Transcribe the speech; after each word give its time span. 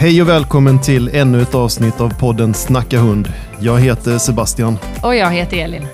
Hej 0.00 0.22
och 0.22 0.28
välkommen 0.28 0.80
till 0.80 1.10
ännu 1.12 1.42
ett 1.42 1.54
avsnitt 1.54 2.00
av 2.00 2.18
podden 2.18 2.54
Snacka 2.54 2.98
hund. 2.98 3.32
Jag 3.58 3.80
heter 3.80 4.18
Sebastian. 4.18 4.78
Och 5.02 5.14
jag 5.14 5.30
heter 5.30 5.56
Elin. 5.56 5.86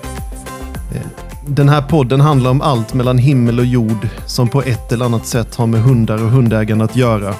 Den 1.47 1.69
här 1.69 1.81
podden 1.81 2.21
handlar 2.21 2.51
om 2.51 2.61
allt 2.61 2.93
mellan 2.93 3.17
himmel 3.17 3.59
och 3.59 3.65
jord 3.65 4.07
som 4.25 4.47
på 4.47 4.61
ett 4.61 4.91
eller 4.91 5.05
annat 5.05 5.25
sätt 5.25 5.55
har 5.55 5.67
med 5.67 5.81
hundar 5.81 6.23
och 6.23 6.29
hundägande 6.29 6.85
att 6.85 6.95
göra. 6.95 7.33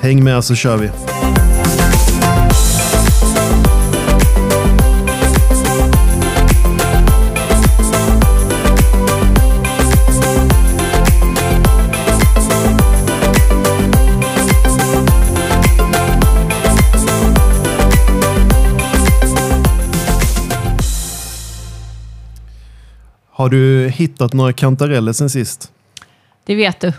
Häng 0.00 0.24
med 0.24 0.44
så 0.44 0.54
kör 0.54 0.76
vi. 0.76 0.90
Har 23.44 23.48
du 23.48 23.88
hittat 23.88 24.32
några 24.32 24.52
kantareller 24.52 25.12
sen 25.12 25.30
sist? 25.30 25.72
Det 26.44 26.54
vet 26.54 26.80
du. 26.80 26.92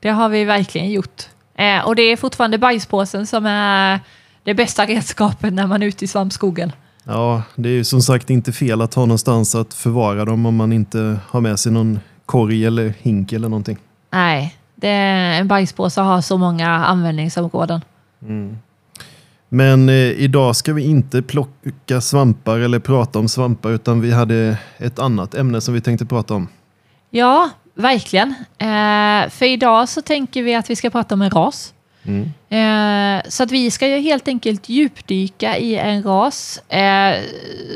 Det 0.00 0.08
har 0.08 0.28
vi 0.28 0.44
verkligen 0.44 0.90
gjort. 0.90 1.22
Eh, 1.54 1.86
och 1.86 1.96
det 1.96 2.02
är 2.02 2.16
fortfarande 2.16 2.58
bajspåsen 2.58 3.26
som 3.26 3.46
är 3.46 4.00
det 4.42 4.54
bästa 4.54 4.86
redskapet 4.86 5.52
när 5.52 5.66
man 5.66 5.82
är 5.82 5.86
ute 5.86 6.04
i 6.04 6.08
svampskogen. 6.08 6.72
Ja, 7.04 7.42
det 7.54 7.68
är 7.68 7.72
ju 7.72 7.84
som 7.84 8.02
sagt 8.02 8.30
inte 8.30 8.52
fel 8.52 8.80
att 8.80 8.94
ha 8.94 9.06
någonstans 9.06 9.54
att 9.54 9.74
förvara 9.74 10.24
dem 10.24 10.46
om 10.46 10.56
man 10.56 10.72
inte 10.72 11.18
har 11.28 11.40
med 11.40 11.58
sig 11.58 11.72
någon 11.72 12.00
korg 12.26 12.66
eller 12.66 12.94
hink 12.98 13.32
eller 13.32 13.48
någonting. 13.48 13.78
Nej, 14.10 14.56
det, 14.74 14.88
en 14.88 15.48
bajspåse 15.48 16.00
har 16.00 16.20
så 16.20 16.38
många 16.38 16.68
användningsområden. 16.68 17.80
Men 19.48 19.88
eh, 19.88 19.94
idag 19.94 20.56
ska 20.56 20.72
vi 20.72 20.82
inte 20.82 21.22
plocka 21.22 22.00
svampar 22.00 22.58
eller 22.58 22.78
prata 22.78 23.18
om 23.18 23.28
svampar 23.28 23.70
utan 23.70 24.00
vi 24.00 24.12
hade 24.12 24.58
ett 24.78 24.98
annat 24.98 25.34
ämne 25.34 25.60
som 25.60 25.74
vi 25.74 25.80
tänkte 25.80 26.06
prata 26.06 26.34
om. 26.34 26.48
Ja, 27.10 27.50
verkligen. 27.74 28.34
Eh, 28.58 29.30
för 29.30 29.44
idag 29.44 29.88
så 29.88 30.02
tänker 30.02 30.42
vi 30.42 30.54
att 30.54 30.70
vi 30.70 30.76
ska 30.76 30.90
prata 30.90 31.14
om 31.14 31.22
en 31.22 31.30
ras. 31.30 31.74
Mm. 32.06 32.32
Eh, 32.48 33.22
så 33.28 33.42
att 33.42 33.50
vi 33.50 33.70
ska 33.70 33.88
ju 33.88 34.00
helt 34.00 34.28
enkelt 34.28 34.68
djupdyka 34.68 35.58
i 35.58 35.76
en 35.76 36.02
ras 36.02 36.58
eh, 36.58 37.14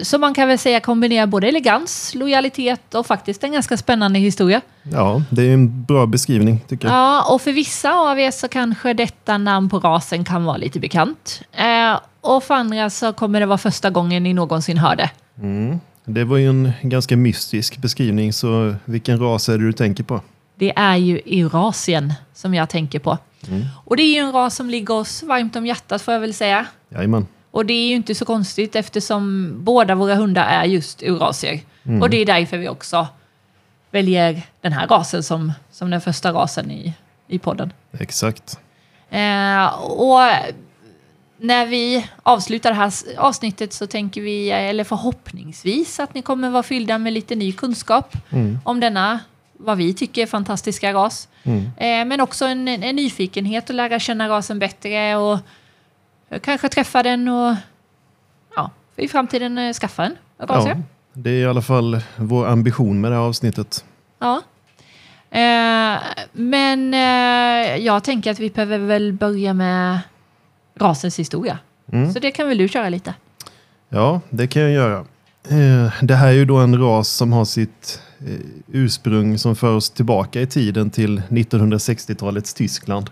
som 0.02 0.20
man 0.20 0.34
kan 0.34 0.48
väl 0.48 0.58
säga 0.58 0.80
kombinerar 0.80 1.26
både 1.26 1.48
elegans, 1.48 2.14
lojalitet 2.14 2.94
och 2.94 3.06
faktiskt 3.06 3.44
en 3.44 3.52
ganska 3.52 3.76
spännande 3.76 4.18
historia. 4.18 4.60
Ja, 4.82 5.22
det 5.30 5.42
är 5.42 5.54
en 5.54 5.84
bra 5.84 6.06
beskrivning 6.06 6.60
tycker 6.68 6.88
jag. 6.88 6.96
Ja, 6.96 7.34
och 7.34 7.42
för 7.42 7.52
vissa 7.52 7.92
av 7.92 8.20
er 8.20 8.30
så 8.30 8.48
kanske 8.48 8.92
detta 8.92 9.38
namn 9.38 9.68
på 9.68 9.78
rasen 9.78 10.24
kan 10.24 10.44
vara 10.44 10.56
lite 10.56 10.80
bekant. 10.80 11.42
Eh, 11.52 12.00
och 12.20 12.44
för 12.44 12.54
andra 12.54 12.90
så 12.90 13.12
kommer 13.12 13.40
det 13.40 13.46
vara 13.46 13.58
första 13.58 13.90
gången 13.90 14.22
ni 14.22 14.34
någonsin 14.34 14.78
hör 14.78 14.96
det. 14.96 15.10
Mm. 15.38 15.80
Det 16.04 16.24
var 16.24 16.36
ju 16.36 16.48
en 16.48 16.72
ganska 16.82 17.16
mystisk 17.16 17.78
beskrivning 17.78 18.32
så 18.32 18.74
vilken 18.84 19.18
ras 19.18 19.48
är 19.48 19.58
det 19.58 19.64
du 19.64 19.72
tänker 19.72 20.04
på? 20.04 20.20
Det 20.60 20.72
är 20.76 20.96
ju 20.96 21.16
Eurasien 21.18 22.14
som 22.34 22.54
jag 22.54 22.68
tänker 22.68 22.98
på. 22.98 23.18
Och 23.84 23.96
det 23.96 24.02
är 24.02 24.14
ju 24.14 24.18
en 24.18 24.32
ras 24.32 24.56
som 24.56 24.70
ligger 24.70 24.94
oss 24.94 25.22
varmt 25.22 25.56
om 25.56 25.66
hjärtat 25.66 26.02
får 26.02 26.14
jag 26.14 26.20
väl 26.20 26.34
säga. 26.34 26.66
Jajamän. 26.88 27.26
Och 27.50 27.66
det 27.66 27.72
är 27.72 27.88
ju 27.88 27.94
inte 27.94 28.14
så 28.14 28.24
konstigt 28.24 28.76
eftersom 28.76 29.52
båda 29.64 29.94
våra 29.94 30.14
hundar 30.14 30.44
är 30.44 30.64
just 30.64 31.02
eurasier. 31.02 31.60
Och 32.00 32.10
det 32.10 32.16
är 32.16 32.26
därför 32.26 32.58
vi 32.58 32.68
också 32.68 33.06
väljer 33.90 34.42
den 34.60 34.72
här 34.72 34.86
rasen 34.86 35.22
som, 35.22 35.52
som 35.70 35.90
den 35.90 36.00
första 36.00 36.32
rasen 36.32 36.70
i, 36.70 36.94
i 37.28 37.38
podden. 37.38 37.72
Exakt. 37.98 38.58
Eh, 39.10 39.66
och 39.82 40.20
när 41.36 41.66
vi 41.66 42.06
avslutar 42.22 42.70
det 42.70 42.76
här 42.76 42.92
avsnittet 43.18 43.72
så 43.72 43.86
tänker 43.86 44.20
vi, 44.20 44.50
eller 44.50 44.84
förhoppningsvis, 44.84 46.00
att 46.00 46.14
ni 46.14 46.22
kommer 46.22 46.50
vara 46.50 46.62
fyllda 46.62 46.98
med 46.98 47.12
lite 47.12 47.34
ny 47.34 47.52
kunskap 47.52 48.16
om 48.64 48.80
denna, 48.80 49.20
vad 49.64 49.78
vi 49.78 49.94
tycker 49.94 50.22
är 50.22 50.26
fantastiska 50.26 50.92
ras. 50.92 51.28
Mm. 51.42 51.64
Eh, 51.76 52.08
men 52.08 52.20
också 52.20 52.44
en, 52.44 52.68
en 52.68 52.96
nyfikenhet 52.96 53.70
att 53.70 53.76
lära 53.76 53.98
känna 53.98 54.28
rasen 54.28 54.58
bättre 54.58 55.16
och 55.16 55.38
kanske 56.42 56.68
träffa 56.68 57.02
den 57.02 57.28
och 57.28 57.54
ja, 58.56 58.70
i 58.96 59.08
framtiden 59.08 59.58
eh, 59.58 59.72
skaffa 59.72 60.04
en 60.04 60.16
ras. 60.38 60.66
Ja, 60.66 60.76
det 61.12 61.30
är 61.30 61.42
i 61.42 61.46
alla 61.46 61.62
fall 61.62 62.00
vår 62.16 62.46
ambition 62.46 63.00
med 63.00 63.12
det 63.12 63.16
här 63.16 63.22
avsnittet. 63.22 63.84
Ja. 64.18 64.42
Eh, 65.30 65.98
men 66.32 66.94
eh, 66.94 67.76
jag 67.76 68.04
tänker 68.04 68.30
att 68.30 68.38
vi 68.38 68.50
behöver 68.50 68.78
väl 68.78 69.12
börja 69.12 69.54
med 69.54 69.98
rasens 70.74 71.18
historia. 71.18 71.58
Mm. 71.92 72.12
Så 72.12 72.18
det 72.18 72.30
kan 72.30 72.48
väl 72.48 72.58
du 72.58 72.68
köra 72.68 72.88
lite? 72.88 73.14
Ja, 73.88 74.20
det 74.30 74.46
kan 74.46 74.62
jag 74.62 74.70
göra. 74.70 75.04
Eh, 75.48 75.92
Det 76.02 76.14
här 76.14 76.28
är 76.28 76.32
ju 76.32 76.44
då 76.44 76.56
en 76.56 76.78
ras 76.78 77.08
som 77.08 77.32
har 77.32 77.44
sitt 77.44 78.00
eh, 78.26 78.40
ursprung 78.72 79.38
som 79.38 79.56
för 79.56 79.74
oss 79.74 79.90
tillbaka 79.90 80.40
i 80.40 80.46
tiden 80.46 80.90
till 80.90 81.22
1960-talets 81.28 82.54
Tyskland. 82.54 83.10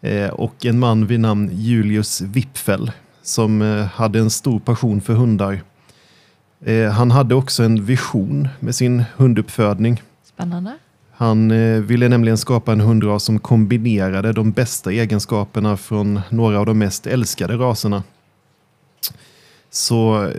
Eh, 0.00 0.28
Och 0.28 0.66
en 0.66 0.78
man 0.78 1.06
vid 1.06 1.20
namn 1.20 1.50
Julius 1.52 2.20
Wipfel 2.20 2.92
som 3.22 3.86
hade 3.94 4.18
en 4.18 4.30
stor 4.30 4.60
passion 4.60 5.00
för 5.00 5.14
hundar. 5.14 5.62
Han 6.92 7.10
hade 7.10 7.34
också 7.34 7.62
en 7.62 7.84
vision 7.84 8.48
med 8.60 8.74
sin 8.74 9.04
hunduppfödning. 9.16 10.02
Spännande. 10.24 10.78
Han 11.12 11.48
ville 11.86 12.08
nämligen 12.08 12.38
skapa 12.38 12.72
en 12.72 12.80
hundras 12.80 13.24
som 13.24 13.38
kombinerade 13.38 14.32
de 14.32 14.50
bästa 14.52 14.92
egenskaperna 14.92 15.76
från 15.76 16.20
några 16.28 16.58
av 16.60 16.66
de 16.66 16.78
mest 16.78 17.06
älskade 17.06 17.54
raserna. 17.54 18.02
Så 19.70 20.24
eh, 20.24 20.34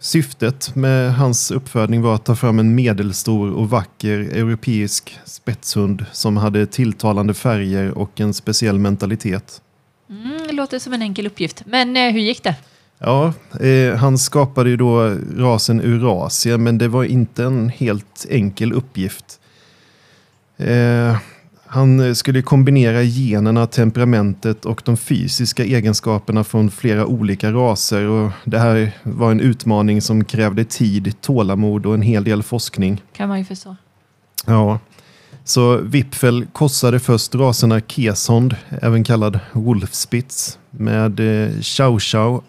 syftet 0.00 0.74
med 0.74 1.14
hans 1.14 1.50
uppfödning 1.50 2.02
var 2.02 2.14
att 2.14 2.24
ta 2.24 2.36
fram 2.36 2.58
en 2.58 2.74
medelstor 2.74 3.52
och 3.52 3.70
vacker 3.70 4.18
europeisk 4.18 5.18
spetshund 5.24 6.04
som 6.12 6.36
hade 6.36 6.66
tilltalande 6.66 7.34
färger 7.34 7.98
och 7.98 8.20
en 8.20 8.34
speciell 8.34 8.78
mentalitet. 8.78 9.62
Mm, 10.10 10.46
det 10.46 10.52
låter 10.52 10.78
som 10.78 10.92
en 10.92 11.02
enkel 11.02 11.26
uppgift. 11.26 11.62
Men 11.66 11.96
eh, 11.96 12.12
hur 12.12 12.20
gick 12.20 12.42
det? 12.42 12.54
Ja, 12.98 13.32
eh, 13.60 13.94
han 13.94 14.18
skapade 14.18 14.70
ju 14.70 14.76
då 14.76 15.16
rasen 15.36 15.80
Eurasia, 15.80 16.58
men 16.58 16.78
det 16.78 16.88
var 16.88 17.04
inte 17.04 17.44
en 17.44 17.68
helt 17.68 18.26
enkel 18.30 18.72
uppgift. 18.72 19.40
Eh, 20.56 21.16
han 21.66 22.14
skulle 22.14 22.42
kombinera 22.42 23.02
generna, 23.02 23.66
temperamentet 23.66 24.64
och 24.64 24.82
de 24.84 24.96
fysiska 24.96 25.64
egenskaperna 25.64 26.44
från 26.44 26.70
flera 26.70 27.06
olika 27.06 27.52
raser. 27.52 28.04
Och 28.04 28.30
det 28.44 28.58
här 28.58 28.92
var 29.02 29.30
en 29.30 29.40
utmaning 29.40 30.02
som 30.02 30.24
krävde 30.24 30.64
tid, 30.64 31.20
tålamod 31.20 31.86
och 31.86 31.94
en 31.94 32.02
hel 32.02 32.24
del 32.24 32.42
forskning. 32.42 33.02
Kan 33.12 33.28
man 33.28 33.38
ju 33.38 33.44
förstå. 33.44 33.76
Ja. 34.46 34.78
Så 35.44 35.76
Wipfel 35.76 36.46
korsade 36.52 37.00
först 37.00 37.34
raserna 37.34 37.80
Keshond, 37.80 38.56
även 38.82 39.04
kallad 39.04 39.40
Wolfspitz, 39.52 40.58
med 40.70 41.20
eh, 41.20 41.60
Chow 41.60 41.98
Chow. 41.98 42.42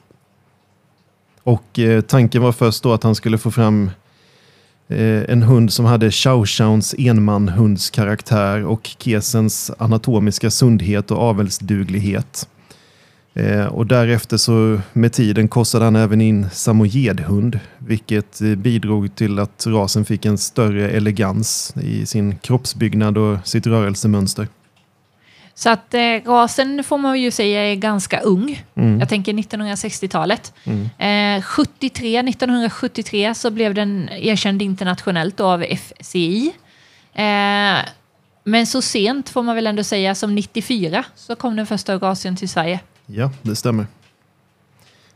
Och 1.43 1.79
eh, 1.79 2.01
tanken 2.01 2.41
var 2.41 2.51
först 2.51 2.83
då 2.83 2.93
att 2.93 3.03
han 3.03 3.15
skulle 3.15 3.37
få 3.37 3.51
fram 3.51 3.85
eh, 3.85 3.91
Eh, 4.89 5.23
en 5.29 5.43
hund 5.43 5.73
som 5.73 5.85
hade 5.85 6.11
Chow 6.11 6.45
Chows 6.45 6.95
enmanhundskaraktär 6.97 8.65
och 8.65 8.89
Kesens 8.99 9.71
anatomiska 9.77 10.51
sundhet 10.51 11.11
och 11.11 11.17
avelsduglighet. 11.17 12.47
Eh, 13.33 13.65
och 13.65 13.87
därefter 13.87 14.37
så 14.37 14.79
med 14.93 15.13
tiden 15.13 15.47
korsade 15.47 15.85
han 15.85 15.95
även 15.95 16.21
in 16.21 16.49
samojedhund, 16.49 17.59
vilket 17.77 18.41
eh, 18.41 18.55
bidrog 18.55 19.15
till 19.15 19.39
att 19.39 19.67
rasen 19.67 20.05
fick 20.05 20.25
en 20.25 20.37
större 20.37 20.89
elegans 20.89 21.73
i 21.81 22.05
sin 22.05 22.37
kroppsbyggnad 22.37 23.17
och 23.17 23.47
sitt 23.47 23.67
rörelsemönster. 23.67 24.47
Så 25.57 25.69
att 25.69 25.93
eh, 25.93 25.99
rasen 26.25 26.83
får 26.83 26.97
man 26.97 27.21
ju 27.21 27.31
säga 27.31 27.71
är 27.71 27.75
ganska 27.75 28.19
ung. 28.19 28.65
Mm. 28.75 28.99
Jag 28.99 29.09
tänker 29.09 29.33
1960-talet. 29.33 30.53
Mm. 30.63 31.37
Eh, 31.37 31.43
73, 31.43 32.19
1973 32.19 33.35
så 33.35 33.51
blev 33.51 33.73
den 33.73 34.09
erkänd 34.09 34.61
internationellt 34.61 35.39
av 35.39 35.63
FCI. 35.63 36.51
Eh, 37.13 37.77
men 38.43 38.67
så 38.67 38.81
sent 38.81 39.29
får 39.29 39.43
man 39.43 39.55
väl 39.55 39.67
ändå 39.67 39.83
säga 39.83 40.15
som 40.15 40.35
94 40.35 41.03
så 41.15 41.35
kom 41.35 41.55
den 41.55 41.67
första 41.67 41.93
Eurasien 41.93 42.35
till 42.35 42.49
Sverige. 42.49 42.79
Ja, 43.05 43.31
det 43.41 43.55
stämmer. 43.55 43.87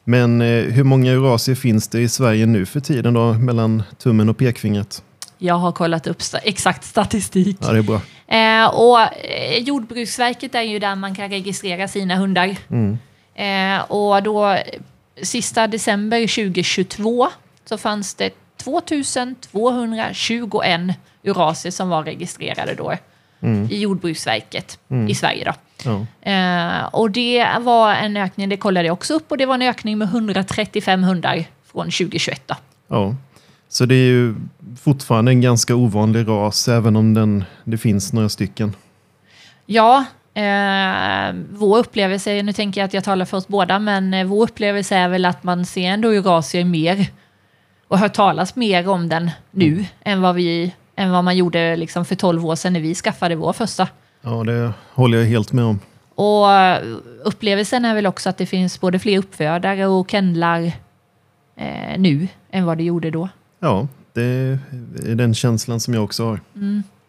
Men 0.03 0.41
eh, 0.41 0.63
hur 0.63 0.83
många 0.83 1.11
eurasier 1.11 1.55
finns 1.55 1.87
det 1.87 2.01
i 2.01 2.09
Sverige 2.09 2.45
nu 2.45 2.65
för 2.65 2.79
tiden 2.79 3.13
då, 3.13 3.33
mellan 3.33 3.83
tummen 3.97 4.29
och 4.29 4.37
pekfingret? 4.37 5.03
Jag 5.43 5.55
har 5.55 5.71
kollat 5.71 6.07
upp 6.07 6.19
sta- 6.19 6.39
exakt 6.43 6.83
statistik. 6.83 7.57
Ja, 7.61 7.71
det 7.71 7.77
är 7.77 7.81
bra. 7.81 8.01
Eh, 8.27 8.65
och 8.67 8.99
eh, 9.25 9.57
Jordbruksverket 9.57 10.55
är 10.55 10.61
ju 10.61 10.79
där 10.79 10.95
man 10.95 11.15
kan 11.15 11.29
registrera 11.29 11.87
sina 11.87 12.15
hundar. 12.15 12.55
Mm. 12.69 12.97
Eh, 13.35 13.81
och 13.91 14.23
då 14.23 14.49
eh, 14.49 14.59
sista 15.21 15.67
december 15.67 16.19
2022 16.27 17.27
så 17.65 17.77
fanns 17.77 18.15
det 18.15 18.29
2221 18.57 20.81
Eurasier 21.23 21.71
som 21.71 21.89
var 21.89 22.03
registrerade 22.03 22.75
då. 22.75 22.93
i 23.69 23.79
Jordbruksverket 23.81 24.79
i 25.09 25.15
Sverige. 25.15 25.45
Då. 25.45 25.53
Ja. 25.83 26.05
Eh, 26.31 26.83
och 26.85 27.11
det 27.11 27.47
var 27.59 27.93
en 27.93 28.17
ökning, 28.17 28.49
det 28.49 28.57
kollade 28.57 28.87
jag 28.87 28.93
också 28.93 29.13
upp, 29.13 29.31
och 29.31 29.37
det 29.37 29.45
var 29.45 29.53
en 29.55 29.61
ökning 29.61 29.97
med 29.97 30.07
135 30.07 31.03
hundar 31.03 31.45
från 31.71 31.85
2021. 31.85 32.41
Då. 32.47 32.55
ja. 32.87 33.15
Så 33.71 33.85
det 33.85 33.95
är 33.95 34.07
ju 34.07 34.35
fortfarande 34.81 35.31
en 35.31 35.41
ganska 35.41 35.75
ovanlig 35.75 36.27
ras, 36.27 36.67
även 36.67 36.95
om 36.95 37.13
den, 37.13 37.43
det 37.63 37.77
finns 37.77 38.13
några 38.13 38.29
stycken. 38.29 38.75
Ja, 39.65 40.05
eh, 40.33 41.35
vår 41.49 41.77
upplevelse, 41.77 42.41
nu 42.41 42.53
tänker 42.53 42.81
jag 42.81 42.85
att 42.85 42.93
jag 42.93 43.03
talar 43.03 43.25
för 43.25 43.37
oss 43.37 43.47
båda, 43.47 43.79
men 43.79 44.13
eh, 44.13 44.25
vår 44.25 44.43
upplevelse 44.43 44.95
är 44.95 45.09
väl 45.09 45.25
att 45.25 45.43
man 45.43 45.65
ser 45.65 45.87
ändå 45.87 46.09
Eurasier 46.09 46.65
mer 46.65 47.05
och 47.87 47.97
hör 47.97 48.07
talas 48.07 48.55
mer 48.55 48.87
om 48.87 49.09
den 49.09 49.31
nu 49.51 49.85
än, 50.03 50.21
vad 50.21 50.35
vi, 50.35 50.75
än 50.95 51.11
vad 51.11 51.23
man 51.23 51.37
gjorde 51.37 51.75
liksom 51.75 52.05
för 52.05 52.15
12 52.15 52.45
år 52.45 52.55
sedan 52.55 52.73
när 52.73 52.79
vi 52.79 52.95
skaffade 52.95 53.35
vår 53.35 53.53
första. 53.53 53.87
Ja, 54.21 54.43
det 54.43 54.73
håller 54.93 55.17
jag 55.17 55.25
helt 55.25 55.51
med 55.51 55.65
om. 55.65 55.79
Och 56.15 56.51
eh, 56.51 56.83
upplevelsen 57.23 57.85
är 57.85 57.95
väl 57.95 58.07
också 58.07 58.29
att 58.29 58.37
det 58.37 58.45
finns 58.45 58.81
både 58.81 58.99
fler 58.99 59.17
uppfödare 59.17 59.87
och 59.87 60.11
kennlar 60.11 60.71
eh, 61.55 61.97
nu 61.97 62.27
än 62.51 62.65
vad 62.65 62.77
det 62.77 62.83
gjorde 62.83 63.11
då. 63.11 63.29
Ja, 63.63 63.87
det 64.13 64.21
är 65.05 65.15
den 65.15 65.33
känslan 65.33 65.79
som 65.79 65.93
jag 65.93 66.03
också 66.03 66.25
har. 66.25 66.39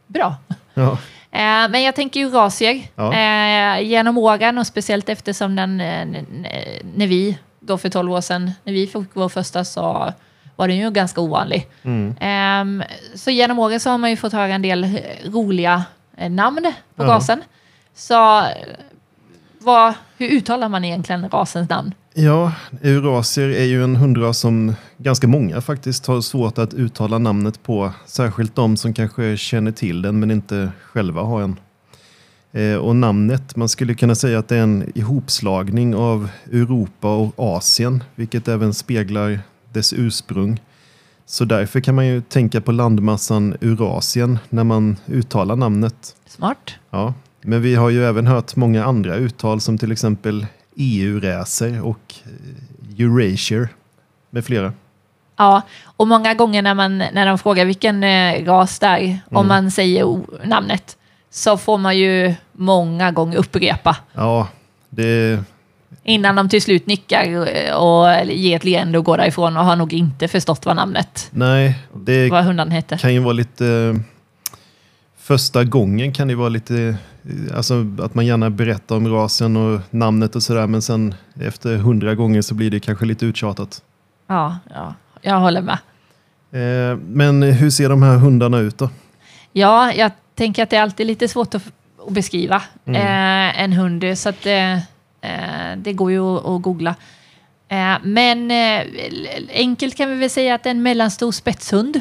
Bra. 0.06 0.34
Ja, 0.75 0.99
Eh, 1.34 1.69
men 1.69 1.82
jag 1.82 1.94
tänker 1.94 2.20
Eurasier. 2.20 2.82
Ja. 2.94 3.14
Eh, 3.14 3.82
genom 3.88 4.19
åren 4.19 4.58
och 4.58 4.66
speciellt 4.66 5.08
eftersom 5.08 5.56
den, 5.56 5.81
eh, 5.81 6.06
när 6.94 7.06
vi, 7.06 7.38
då 7.60 7.78
för 7.78 7.88
12 7.88 8.12
år 8.12 8.20
sedan, 8.20 8.50
när 8.64 8.72
vi 8.72 8.87
fick 8.87 9.08
vår 9.12 9.28
första 9.28 9.64
så 9.64 10.12
var 10.56 10.69
den 10.69 10.76
ju 10.76 10.90
ganska 10.90 11.20
ovanlig. 11.20 11.66
mm. 11.82 12.14
Ehm, 12.20 12.82
så 13.14 13.31
genom 13.31 13.58
åren 13.58 13.81
så 13.81 13.90
har 13.90 13.99
man 13.99 14.10
ju 14.10 14.16
fått 14.16 14.32
höra 14.32 14.54
en 14.54 14.62
del 14.62 14.99
roliga 15.25 15.84
namn 16.28 16.72
på 16.96 17.04
Ja. 17.04 17.08
rasen. 17.08 17.43
Så 17.94 18.43
vad, 19.58 19.94
hur 20.19 20.28
uttalar 20.28 20.69
man 20.69 20.84
egentligen 20.84 21.28
rasens 21.28 21.69
namn? 21.69 21.94
Ja 22.14 22.53
eurasier 22.82 23.49
är 23.49 23.64
ju 23.64 23.85
en 23.85 23.97
hundras 23.97 24.38
som 24.38 24.75
ganska 24.99 25.29
många 25.29 25.61
faktiskt 25.61 26.06
har 26.06 26.20
svårt 26.20 26.59
att 26.59 26.75
uttala 26.75 27.19
namnet 27.19 27.62
på. 27.62 27.93
Särskilt 28.06 28.55
de 28.55 28.76
som 28.76 28.94
kanske 28.94 29.37
känner 29.37 29.73
till 29.73 30.03
den 30.03 30.20
men 30.20 30.31
inte 30.31 30.73
själva 30.85 31.23
har 31.23 31.43
en. 31.43 31.56
Eh, 32.53 32.76
och 32.76 32.97
namnet, 32.97 33.56
man 33.56 33.69
skulle 33.69 33.94
kunna 33.94 34.14
säga 34.14 34.38
att 34.38 34.49
det 34.49 34.56
är 34.56 34.62
en 34.62 34.93
ihopslagning 34.94 35.94
av 35.94 36.29
Europa 36.53 37.17
och 37.17 37.35
Asien, 37.37 38.05
vilket 38.14 38.49
även 38.49 38.75
speglar 38.75 39.41
dess 39.73 39.93
ursprung. 39.93 40.61
Så 41.26 41.44
därför 41.44 41.81
kan 41.81 41.94
man 41.94 42.06
ju 42.06 42.20
tänka 42.20 42.61
på 42.61 42.73
landmassan 42.73 43.56
Eurasien 43.61 44.38
när 44.49 44.64
man 44.64 44.97
uttalar 45.06 45.56
namnet. 45.56 46.17
Smart. 46.26 46.75
Ja, 46.91 47.14
men 47.43 47.62
vi 47.62 47.75
har 47.75 47.91
ju 47.91 48.05
även 48.05 48.26
hört 48.26 48.56
många 48.56 48.85
andra 48.85 49.17
uttal 49.17 49.61
som 49.61 49.79
till 49.79 49.93
exempel 49.93 50.47
EU-racer 50.77 51.83
och 51.83 52.15
eh, 52.25 53.01
Eurasier 53.05 53.69
med 54.31 54.45
flera. 54.45 54.73
Ja, 55.37 55.63
och 55.85 56.09
många 56.09 56.35
gånger 56.35 56.63
när, 56.63 56.75
man, 56.75 56.99
när 56.99 57.27
de 57.27 57.39
frågar 57.39 57.65
vilken 57.65 58.05
eh, 58.05 58.45
ras 58.45 58.79
det 58.79 58.87
är, 58.87 59.21
om 59.31 59.49
man 59.49 59.71
säger 59.71 60.21
namnet, 60.45 60.97
så 61.31 61.57
får 61.57 61.79
man 61.79 61.99
ju 61.99 62.35
många 62.53 63.11
gånger 63.11 63.39
upprepa 63.39 63.97
Ja, 64.13 64.49
det, 64.89 65.41
innan 66.03 66.37
de 66.37 66.49
till 66.49 66.63
slut 66.63 66.87
nickar 66.87 67.49
eh, 67.57 67.75
och 67.75 68.27
ger 68.27 68.57
ett 68.57 68.65
leende 68.65 68.99
och 68.99 69.05
går 69.05 69.17
därifrån 69.17 69.57
och 69.57 69.65
har 69.65 69.77
nog 69.77 69.93
inte 69.93 70.29
förstått 70.29 70.67
vad 70.67 70.77
namnet, 70.77 71.29
nej, 71.31 71.79
det 71.95 72.31
vad 72.31 72.45
hundan 72.45 72.71
heter. 72.71 72.97
kan 72.97 73.15
ju 73.15 73.21
vara 73.21 73.33
lite... 73.33 73.97
Första 75.23 75.65
gången 75.65 76.13
kan 76.13 76.29
det 76.29 76.35
vara 76.35 76.49
lite... 76.49 76.97
eh, 77.25 77.57
Alltså 77.57 77.87
att 78.03 78.15
man 78.15 78.27
gärna 78.27 78.51
berättar 78.51 78.97
om 78.97 79.09
rasen 79.09 79.57
och 79.57 79.81
namnet 79.91 80.37
och 80.37 80.43
sådär 80.43 80.67
men 80.67 80.83
sen 80.83 81.15
efter 81.41 81.77
hundra 81.77 82.15
gånger 82.15 82.43
så 82.43 82.55
blir 82.55 82.71
det 82.71 82.81
kanske 82.81 83.05
lite 83.05 83.27
uttjatat. 83.27 83.83
Ja, 84.27 84.59
ja, 84.75 84.95
jag 85.21 85.41
håller 85.41 85.63
med. 85.63 85.79
Eh, 86.53 86.97
men 87.07 87.43
hur 87.43 87.71
ser 87.71 87.89
de 87.89 88.03
här 88.03 88.17
hundarna 88.17 88.59
ut 88.59 88.79
då? 88.79 88.91
Ja, 89.53 89.93
jag 89.93 90.11
tänker 90.35 90.63
att 90.63 90.71
det 90.71 90.77
är 90.77 90.83
alltid 90.83 91.07
lite 91.07 91.29
svårt 91.29 91.55
att, 91.55 91.63
att 92.07 92.13
beskriva 92.13 92.57
eh, 92.87 93.63
en 93.63 93.73
hund, 93.73 94.05
så 94.19 94.29
att 94.29 94.47
eh, 94.47 94.79
det 95.77 95.93
går 95.93 96.11
ju 96.11 96.21
att, 96.37 96.47
att 96.47 96.63
googla. 96.63 96.95
Men 98.03 98.51
enkelt 99.55 99.97
kan 99.97 100.09
vi 100.11 100.15
väl 100.17 100.31
säga 100.31 100.55
att 100.55 100.63
det 100.63 100.69
är 100.69 100.75
en 100.75 100.83
mellanstor 100.83 101.33
spetshund. 101.33 102.01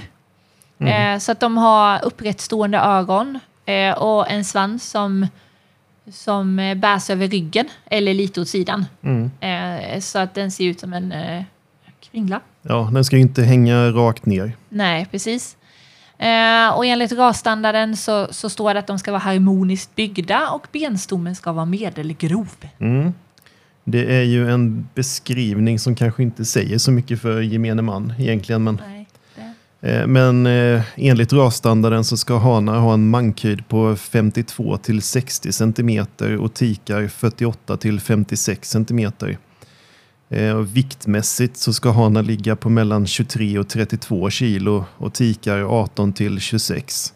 Eh, 0.88 1.20
så 1.20 1.32
att 1.32 1.40
de 1.40 1.58
har 1.58 2.06
upprättstående 2.06 2.78
ögon 2.78 3.40
eh, 3.66 3.98
och 3.98 4.32
en 4.32 4.46
svans 4.46 4.90
som, 4.90 5.28
som 6.12 6.60
eh, 6.60 6.78
bärs 6.78 7.10
över 7.10 7.28
ryggen 7.28 7.66
eller 7.86 8.14
lite 8.14 8.42
åt 8.42 8.48
sidan. 8.48 8.86
Mm. 9.02 9.32
Eh, 9.40 10.00
så 10.00 10.20
att 10.20 10.34
den 10.34 10.52
ser 10.52 10.64
ut 10.64 10.80
som 10.80 10.94
en 10.94 11.12
eh, 11.12 11.44
kringla. 12.00 12.42
Ja, 12.62 12.90
den 12.94 13.06
ska 13.06 13.16
ju 13.16 13.22
inte 13.22 13.44
hänga 13.44 13.92
rakt 13.92 14.26
ner. 14.26 14.52
Nej, 14.70 15.08
precis. 15.12 15.58
Eh, 16.18 16.70
och 16.76 16.86
enligt 16.86 17.12
rasstandarden 17.12 17.98
så, 17.98 18.28
så 18.32 18.50
står 18.50 18.74
det 18.74 18.80
att 18.80 18.88
de 18.88 19.00
ska 19.00 19.12
vara 19.12 19.22
harmoniskt 19.22 19.96
byggda 19.96 20.50
och 20.50 20.68
benstommen 20.72 21.36
ska 21.36 21.52
vara 21.52 21.66
medelgrov. 21.66 22.56
Mm. 22.80 23.14
Det 23.84 24.16
är 24.16 24.24
ju 24.24 24.52
en 24.52 24.90
beskrivning 24.94 25.80
som 25.80 25.96
kanske 25.96 26.24
inte 26.24 26.46
säger 26.46 26.78
så 26.78 26.92
mycket 26.92 27.22
för 27.22 27.42
gemene 27.42 27.82
man 27.82 28.14
egentligen. 28.20 28.64
Men, 28.64 28.82
Nej, 28.88 29.01
Eh, 29.82 30.08
men 30.08 30.46
eh, 30.46 30.82
enligt 30.96 31.34
rasstandarden 31.34 32.04
så 32.04 32.18
ska 32.18 32.38
hanar 32.38 32.80
ha 32.80 32.94
en 32.94 33.10
mankhöjd 33.10 33.68
på 33.68 33.96
52 33.96 34.78
till 34.78 35.02
60 35.02 35.52
cm 35.52 36.06
och 36.40 36.54
tikar 36.54 37.08
48 37.08 37.78
till 37.78 38.00
56 38.00 38.70
cm. 38.70 39.12
Eh, 40.30 40.52
och 40.52 40.76
viktmässigt 40.76 41.58
så 41.58 41.74
ska 41.74 41.92
hanar 41.92 42.24
ligga 42.24 42.56
på 42.56 42.70
mellan 42.70 43.08
23 43.08 43.60
och 43.60 43.68
32 43.68 44.30
kilo 44.30 44.86
och 44.98 45.14
tikar 45.14 45.62
18 45.62 46.14
till 46.14 46.40
26. 46.40 47.14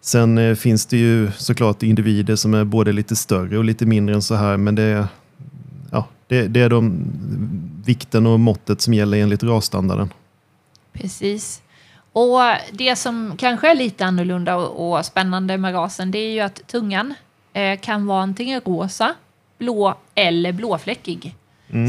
Sen 0.00 0.56
finns 0.56 0.86
det 0.86 0.96
ju 0.96 1.30
såklart 1.38 1.82
individer 1.82 2.36
som 2.36 2.54
är 2.54 2.64
både 2.64 2.92
lite 2.92 3.16
större 3.16 3.58
och 3.58 3.64
lite 3.64 3.86
mindre 3.86 4.14
än 4.14 4.22
så 4.22 4.34
här 4.34 4.56
men 4.56 4.74
det 4.74 4.82
är, 4.82 5.06
ja, 5.90 6.08
det, 6.26 6.48
det 6.48 6.60
är 6.60 6.68
de 6.68 7.04
vikten 7.84 8.26
och 8.26 8.40
måttet 8.40 8.80
som 8.80 8.94
gäller 8.94 9.18
enligt 9.18 9.42
rasstandarden. 9.42 10.12
Precis. 10.92 11.61
Och 12.12 12.40
det 12.72 12.96
som 12.96 13.34
kanske 13.38 13.70
är 13.70 13.74
lite 13.74 14.04
annorlunda 14.06 14.56
och, 14.56 14.92
och 14.98 15.04
spännande 15.06 15.58
med 15.58 15.74
rasen 15.74 16.10
det 16.10 16.18
är 16.18 16.30
ju 16.32 16.40
att 16.40 16.60
tungan 16.66 17.14
eh, 17.52 17.78
kan 17.80 18.06
vara 18.06 18.22
antingen 18.22 18.60
rosa, 18.60 19.14
blå 19.58 19.94
eller 20.14 20.52
blåfläckig. 20.52 21.34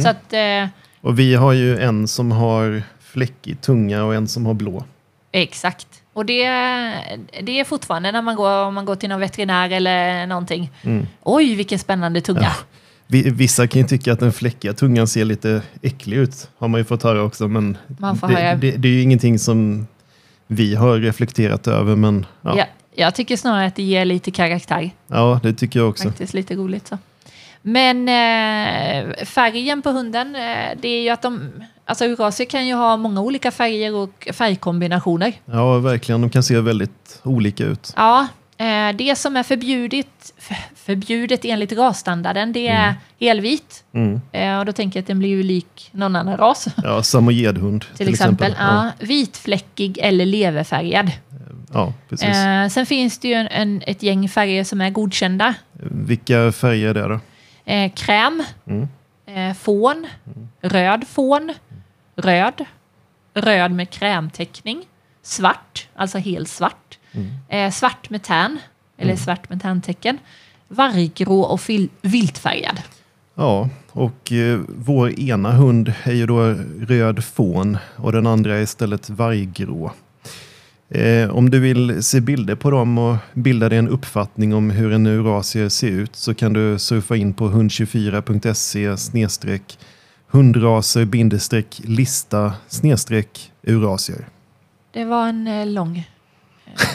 Så 0.03 0.09
att, 0.09 0.33
eh, 0.33 0.67
Och 1.01 1.19
vi 1.19 1.35
har 1.35 1.53
ju 1.53 1.77
en 1.79 2.07
som 2.07 2.31
har 2.31 2.83
fläckig 3.01 3.61
tunga 3.61 4.03
och 4.03 4.15
en 4.15 4.27
som 4.27 4.45
har 4.45 4.53
blå. 4.53 4.83
exakt. 5.31 5.87
Och 6.13 6.25
det, 6.25 6.43
det 7.41 7.59
är 7.59 7.63
fortfarande 7.63 8.11
när 8.11 8.21
man 8.21 8.35
går, 8.35 8.65
om 8.65 8.73
man 8.73 8.85
går 8.85 8.95
till 8.95 9.09
någon 9.09 9.19
veterinär 9.19 9.69
eller 9.69 10.27
någonting. 10.27 10.69
Oj, 11.21 11.55
vilken 11.55 11.79
spännande 11.79 12.21
tunga. 12.21 12.51
Vi- 13.07 13.29
Vissa 13.29 13.67
kan 13.67 13.81
ju 13.81 13.87
tycka 13.87 14.13
att 14.13 14.19
den 14.19 14.33
fläckiga 14.33 14.73
tungan 14.73 15.07
ser 15.07 15.25
lite 15.25 15.61
äcklig 15.81 16.17
ut, 16.17 16.49
har 16.57 16.67
man 16.67 16.79
ju 16.79 16.83
fått 16.85 17.03
höra 17.03 17.21
också. 17.21 17.47
Men 17.47 17.77
det, 18.27 18.55
det, 18.55 18.71
det 18.77 18.87
är 18.87 18.91
ju 18.91 19.01
ingenting 19.01 19.39
som 19.39 19.87
vi 20.47 20.75
har 20.75 20.97
reflekterat 20.99 21.67
över. 21.67 21.95
Men 21.95 22.25
ja, 22.41 22.57
Ja, 22.57 22.65
jag 22.95 23.15
tycker 23.15 23.37
snarare 23.37 23.65
att 23.65 23.75
det 23.75 23.83
ger 23.83 24.05
lite 24.05 24.31
karaktär. 24.31 24.91
ja 25.07 25.39
det 25.43 25.53
tycker 25.53 25.79
jag 25.79 25.89
också. 25.89 26.07
Faktiskt 26.07 26.33
lite 26.33 26.55
roligt 26.55 26.87
så. 26.87 26.97
Men 27.61 27.99
eh, 28.09 29.25
färgen 29.25 29.81
på 29.81 29.89
hunden, 29.89 30.35
eh, 30.35 30.41
det 30.81 30.87
är 30.87 31.01
ju 31.01 31.09
att 31.09 31.21
de... 31.21 31.49
Alltså 31.85 32.05
eurasier 32.05 32.47
kan 32.47 32.67
ju 32.67 32.73
ha 32.73 32.97
många 32.97 33.21
olika 33.21 33.51
färger 33.51 33.95
och 33.95 34.27
färgkombinationer. 34.33 35.33
Ja, 35.45 35.77
verkligen. 35.79 36.21
De 36.21 36.29
kan 36.29 36.43
se 36.43 36.59
väldigt 36.59 37.19
olika 37.23 37.63
ut. 37.65 37.93
Ja, 37.95 38.27
det 38.95 39.15
som 39.17 39.37
är 39.37 39.43
förbjudet, 39.43 40.33
för, 40.37 40.55
förbjudet 40.75 41.45
enligt 41.45 41.71
rasstandarden, 41.71 42.53
det 42.53 42.67
är 42.67 42.95
helvit. 43.19 43.83
Mm. 43.93 44.21
Eh, 44.31 44.59
och 44.59 44.65
då 44.65 44.71
tänker 44.71 44.97
jag 44.99 45.01
att 45.03 45.07
den 45.07 45.19
blir 45.19 45.29
ju 45.29 45.43
lik 45.43 45.89
någon 45.91 46.15
annan 46.15 46.37
ras. 46.37 46.67
Ja, 46.83 47.03
samojedhund 47.03 47.81
till, 47.81 47.97
Till 47.97 48.09
exempel. 48.09 48.55
Ja. 48.59 48.85
Ja, 48.99 49.05
vitfläckig 49.05 49.97
eller 50.01 50.25
leverfärgad. 50.25 51.11
ja, 51.73 51.93
precis. 52.09 52.27
Eh, 52.27 52.67
sen 52.67 52.85
finns 52.85 53.17
det 53.19 53.27
ju 53.27 53.33
en, 53.33 53.47
en, 53.47 53.81
ett 53.87 54.03
gäng 54.03 54.29
färger 54.29 54.63
som 54.63 54.81
är 54.81 54.89
godkända. 54.89 55.55
Vilka 55.91 56.51
färger 56.51 56.89
är 56.89 56.93
det 56.93 57.07
då? 57.07 57.19
Eh, 57.65 57.91
kräm, 57.91 58.43
Mm. 58.67 58.87
eh, 59.25 59.55
fån, 59.55 60.07
röd 60.61 61.07
fån, 61.07 61.53
röd, 62.15 62.65
röd 63.33 63.71
med 63.71 63.89
krämteckning, 63.89 64.81
svart, 65.21 65.87
alltså 65.95 66.17
helt 66.17 66.49
svart, 66.49 66.82
eh, 67.47 67.71
svart 67.71 68.09
med 68.09 68.23
tärn, 68.23 68.59
eller 68.97 69.15
svart 69.15 69.49
med 69.49 69.61
tärntecken, 69.61 70.17
varggrå 70.67 71.41
och 71.41 71.61
viltfärgad. 72.01 72.81
Ja, 73.35 73.69
och 73.91 74.31
eh, 74.31 74.59
vår 74.67 75.19
ena 75.19 75.51
hund 75.51 75.93
är 76.03 76.13
ju 76.13 76.25
då 76.25 76.55
röd 76.79 77.23
fån 77.23 77.77
och 77.95 78.11
den 78.11 78.27
andra 78.27 78.57
är 78.57 78.61
istället 78.61 79.09
varggrå. 79.09 79.91
Eh, 80.89 81.29
om 81.29 81.49
du 81.49 81.59
vill 81.59 82.03
se 82.03 82.21
bilder 82.21 82.55
på 82.55 82.71
dem 82.71 82.97
och 82.97 83.15
bilda 83.33 83.69
dig 83.69 83.77
en 83.77 83.89
uppfattning 83.89 84.53
om 84.53 84.69
hur 84.69 84.91
en 84.91 85.05
eurasier 85.05 85.69
ser 85.69 85.87
ut 85.87 86.15
så 86.15 86.33
kan 86.33 86.53
du 86.53 86.79
surfa 86.79 87.15
in 87.15 87.33
på 87.33 87.49
hund24.se 87.49 88.97
snedstreck 88.97 89.77
hundraser 90.27 91.87
lista 91.87 92.53
snedstreck 92.67 93.51
eurasier. 93.67 94.27
Det 94.91 95.05
var 95.05 95.27
en 95.27 95.47
eh, 95.47 95.67
lång 95.67 96.09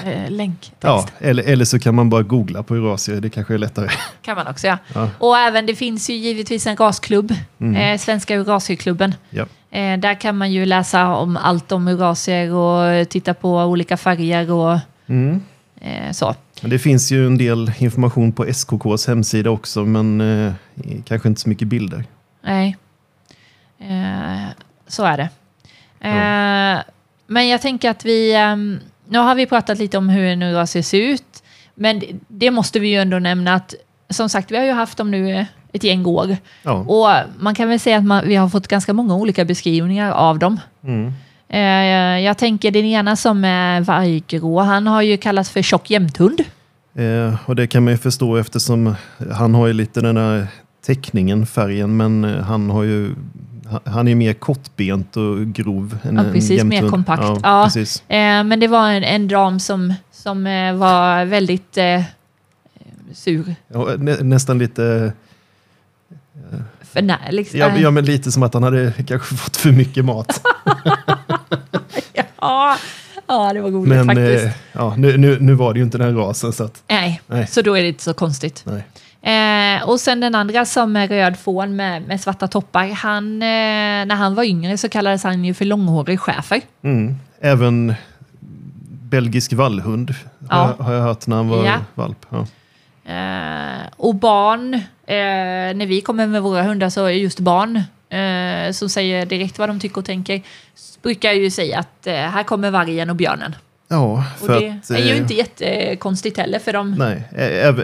eh, 0.07 0.31
länk. 0.31 0.73
Ja, 0.81 1.07
eller, 1.19 1.43
eller 1.43 1.65
så 1.65 1.79
kan 1.79 1.95
man 1.95 2.11
bara 2.11 2.23
googla 2.23 2.63
på 2.63 2.75
eurasier, 2.75 3.21
det 3.21 3.31
kanske 3.31 3.55
är 3.55 3.59
lättare. 3.59 3.89
kan 4.23 4.37
man 4.37 4.47
också 4.47 4.67
ja. 4.67 4.79
Ja. 4.95 5.11
Och 5.19 5.39
även 5.39 5.67
det 5.67 5.75
finns 5.75 6.11
ju 6.11 6.15
givetvis 6.15 6.67
en 6.67 6.77
rasklubb, 6.77 7.35
Mm. 7.61 7.77
eh, 7.77 7.99
Svenska 7.99 8.35
Eurasierklubben. 8.35 9.15
Ja. 9.31 9.47
Eh, 9.71 9.99
där 9.99 10.21
kan 10.21 10.39
man 10.39 10.53
ju 10.53 10.67
läsa 10.67 11.09
om 11.17 11.37
allt 11.37 11.73
om 11.73 11.89
eurasier 11.89 12.53
och 12.55 13.09
titta 13.09 13.35
på 13.35 13.57
olika 13.63 13.97
färger 13.97 14.51
och 14.53 14.79
Mm. 15.07 15.41
eh, 15.81 16.13
så. 16.13 16.35
Det 16.61 16.79
finns 16.79 17.11
ju 17.13 17.27
en 17.27 17.39
del 17.39 17.73
information 17.79 18.33
på 18.33 18.45
SKKs 18.47 19.07
hemsida 19.07 19.51
också, 19.51 19.85
men 19.85 20.21
eh, 20.21 20.53
kanske 21.05 21.29
inte 21.29 21.41
så 21.41 21.49
mycket 21.49 21.69
bilder. 21.69 22.05
Nej, 22.45 22.77
eh, 23.81 24.49
så 24.87 25.05
är 25.05 25.17
det. 25.17 25.29
Eh, 26.01 26.83
Men 27.27 27.49
jag 27.49 27.63
tänker 27.63 27.91
att 27.91 28.05
vi... 28.05 28.35
nu 29.09 29.19
har 29.19 29.35
vi 29.35 29.47
pratat 29.47 29.79
lite 29.79 29.99
om 29.99 30.09
hur 30.09 30.25
en 30.25 30.43
eurasier 30.43 30.83
ser 30.83 31.00
ut, 31.00 31.43
men 31.75 31.99
det, 31.99 32.07
det 32.29 32.50
måste 32.50 32.81
vi 32.81 32.88
ju 32.88 32.97
ändå 32.97 33.19
nämna 33.19 33.55
att 33.55 33.75
som 34.11 34.29
sagt, 34.29 34.50
vi 34.50 34.57
har 34.57 34.65
ju 34.65 34.73
haft 34.73 34.99
dem 34.99 35.11
nu 35.11 35.47
ett 35.73 35.85
gäng 35.85 36.07
år. 36.07 36.37
Ja. 36.62 36.73
Och 36.73 37.31
man 37.38 37.55
kan 37.55 37.69
väl 37.69 37.81
säga 37.81 37.99
att 37.99 38.05
man, 38.05 38.29
vi 38.29 38.35
har 38.35 38.49
fått 38.49 38.69
ganska 38.69 38.93
många 38.93 39.17
olika 39.17 39.45
beskrivningar 39.45 40.12
av 40.12 40.38
dem. 40.38 40.61
Mm. 40.85 41.12
Eh, 41.49 42.25
jag 42.25 42.38
tänker 42.38 42.71
den 42.71 42.85
ena 42.85 43.17
som 43.17 43.45
är 43.45 43.81
varggrå, 43.81 44.61
han 44.61 44.87
har 44.87 45.03
ju 45.03 45.17
kallats 45.17 45.50
för 45.50 45.62
tjock 45.62 45.91
jämthund. 45.91 46.41
Eh, 46.95 47.35
och 47.45 47.57
det 47.57 47.67
kan 47.67 47.85
man 47.85 47.93
ju 47.93 47.99
förstå 47.99 48.37
eftersom 48.37 48.95
han 49.33 49.55
har 49.55 49.67
ju 49.67 49.73
lite 49.73 50.00
den 50.00 50.15
där 50.15 50.47
teckningen, 50.87 51.47
färgen, 51.47 51.97
men 51.97 52.25
eh, 52.25 52.43
han 52.43 52.71
har 52.71 52.83
ju 52.83 53.11
han- 53.85 54.09
är 54.09 54.15
mer 54.15 54.33
kortbent 54.33 55.17
och 55.17 55.47
grov. 55.47 55.99
Än 56.03 56.17
Ja, 56.17 56.25
en 56.25 56.33
precis, 56.33 56.51
mer 56.65 56.73
jämthund. 56.77 56.91
kompakt. 56.91 57.23
Ja, 57.23 57.39
Ja. 57.43 57.65
Precis. 57.65 58.03
Eh, 58.09 58.45
men 58.45 58.61
det 58.61 58.69
var 58.69 58.91
en, 58.91 59.05
en 59.05 59.29
dam 59.29 59.61
som, 59.61 59.95
som 60.13 60.47
eh, 60.47 60.75
var 60.75 61.25
väldigt 61.25 61.79
eh, 61.79 62.03
sur. 63.13 63.55
Ja, 63.69 63.89
nä, 63.99 64.17
nästan 64.23 64.59
lite, 64.59 65.13
För 66.81 67.03
när, 67.03 67.33
liksom. 67.33 67.61
ja, 67.61 67.79
ja, 67.79 67.91
men 67.91 68.05
lite 68.05 68.33
som 68.33 68.43
att 68.43 68.55
han 68.55 68.63
hade 68.63 68.93
kanske 69.07 69.35
fått 69.37 69.57
för 69.57 69.73
mycket 69.73 70.05
mat. 70.05 70.43
ja, 72.41 72.77
ja, 73.27 73.53
det 73.53 73.61
var 73.61 73.71
roligt 73.71 73.89
men 73.89 74.07
faktiskt. 74.07 74.45
eh, 74.45 74.51
ja, 74.73 74.95
nu, 74.97 75.17
nu, 75.17 75.39
nu 75.41 75.55
var 75.55 75.73
det 75.75 75.79
ju 75.79 75.85
inte 75.85 75.99
den 75.99 76.07
här 76.07 76.15
rasen 76.15 76.53
så 76.53 76.65
att, 76.65 76.83
Nej, 76.89 77.21
nej. 77.27 77.47
så 77.47 77.63
då 77.63 77.75
är 77.79 77.83
det 77.83 77.89
inte 77.89 78.03
så 78.03 78.15
konstigt. 78.15 78.63
nej. 78.67 78.85
Eh, 79.23 79.89
och 79.89 80.01
sen 80.01 80.21
den 80.21 80.35
andra 80.35 80.65
som 80.65 80.97
är 80.97 81.09
röd 81.09 81.39
fån 81.39 81.77
med, 81.77 82.03
med 82.03 82.21
svarta 82.21 82.49
toppar. 82.49 82.87
Han, 82.89 83.43
eh, 83.43 83.47
när 84.07 84.15
han 84.15 84.35
var 84.35 84.45
yngre 84.45 84.79
så 84.79 84.89
kallades 84.89 85.25
han 85.25 85.45
ju 85.45 85.55
för 85.55 85.65
långhårig 85.65 86.21
schäfer. 86.21 86.61
Mm. 86.83 87.17
Även 87.41 87.95
belgisk 89.03 89.53
vallhund 89.53 90.15
Ja. 90.51 90.57
har, 90.57 90.69
jag- 90.79 90.85
har 90.85 90.93
jag 90.93 91.03
hört 91.03 91.27
när 91.27 91.37
han 91.37 91.49
var 91.49 91.65
Ja. 91.65 91.77
valp. 91.95 92.27
Ja. 92.31 92.47
Eh, 93.13 93.87
och 93.97 94.15
barn, 94.15 94.75
eh, 95.07 95.77
när 95.77 95.87
vi 95.87 96.01
kommer 96.01 96.27
med 96.27 96.43
våra 96.43 96.63
hundar 96.63 96.89
så 96.91 97.05
är 97.05 97.11
just 97.11 97.41
barn 97.41 97.77
eh, 98.11 98.73
som 98.73 98.89
säger 98.89 99.27
direkt 99.27 99.59
vad 99.59 99.69
de 99.69 99.81
tycker 99.81 99.99
och 99.99 100.05
tänker. 100.05 100.43
Brukar 101.03 101.33
ju 101.33 101.51
säga 101.51 101.79
att 101.79 102.07
eh, 102.07 102.15
här 102.15 102.43
kommer 102.43 102.71
vargen 102.71 103.11
och 103.11 103.17
björnen. 103.17 103.55
Ja, 103.88 104.25
Och 104.40 104.47
för 104.47 104.61
det 104.61 104.78
att, 104.83 104.90
är 104.90 104.99
ju 104.99 105.12
eh, 105.12 105.18
inte 105.18 105.35
jättekonstigt 105.35 106.37
heller 106.37 106.59
för 106.59 106.73
de... 106.73 106.90
Nej, 106.90 107.28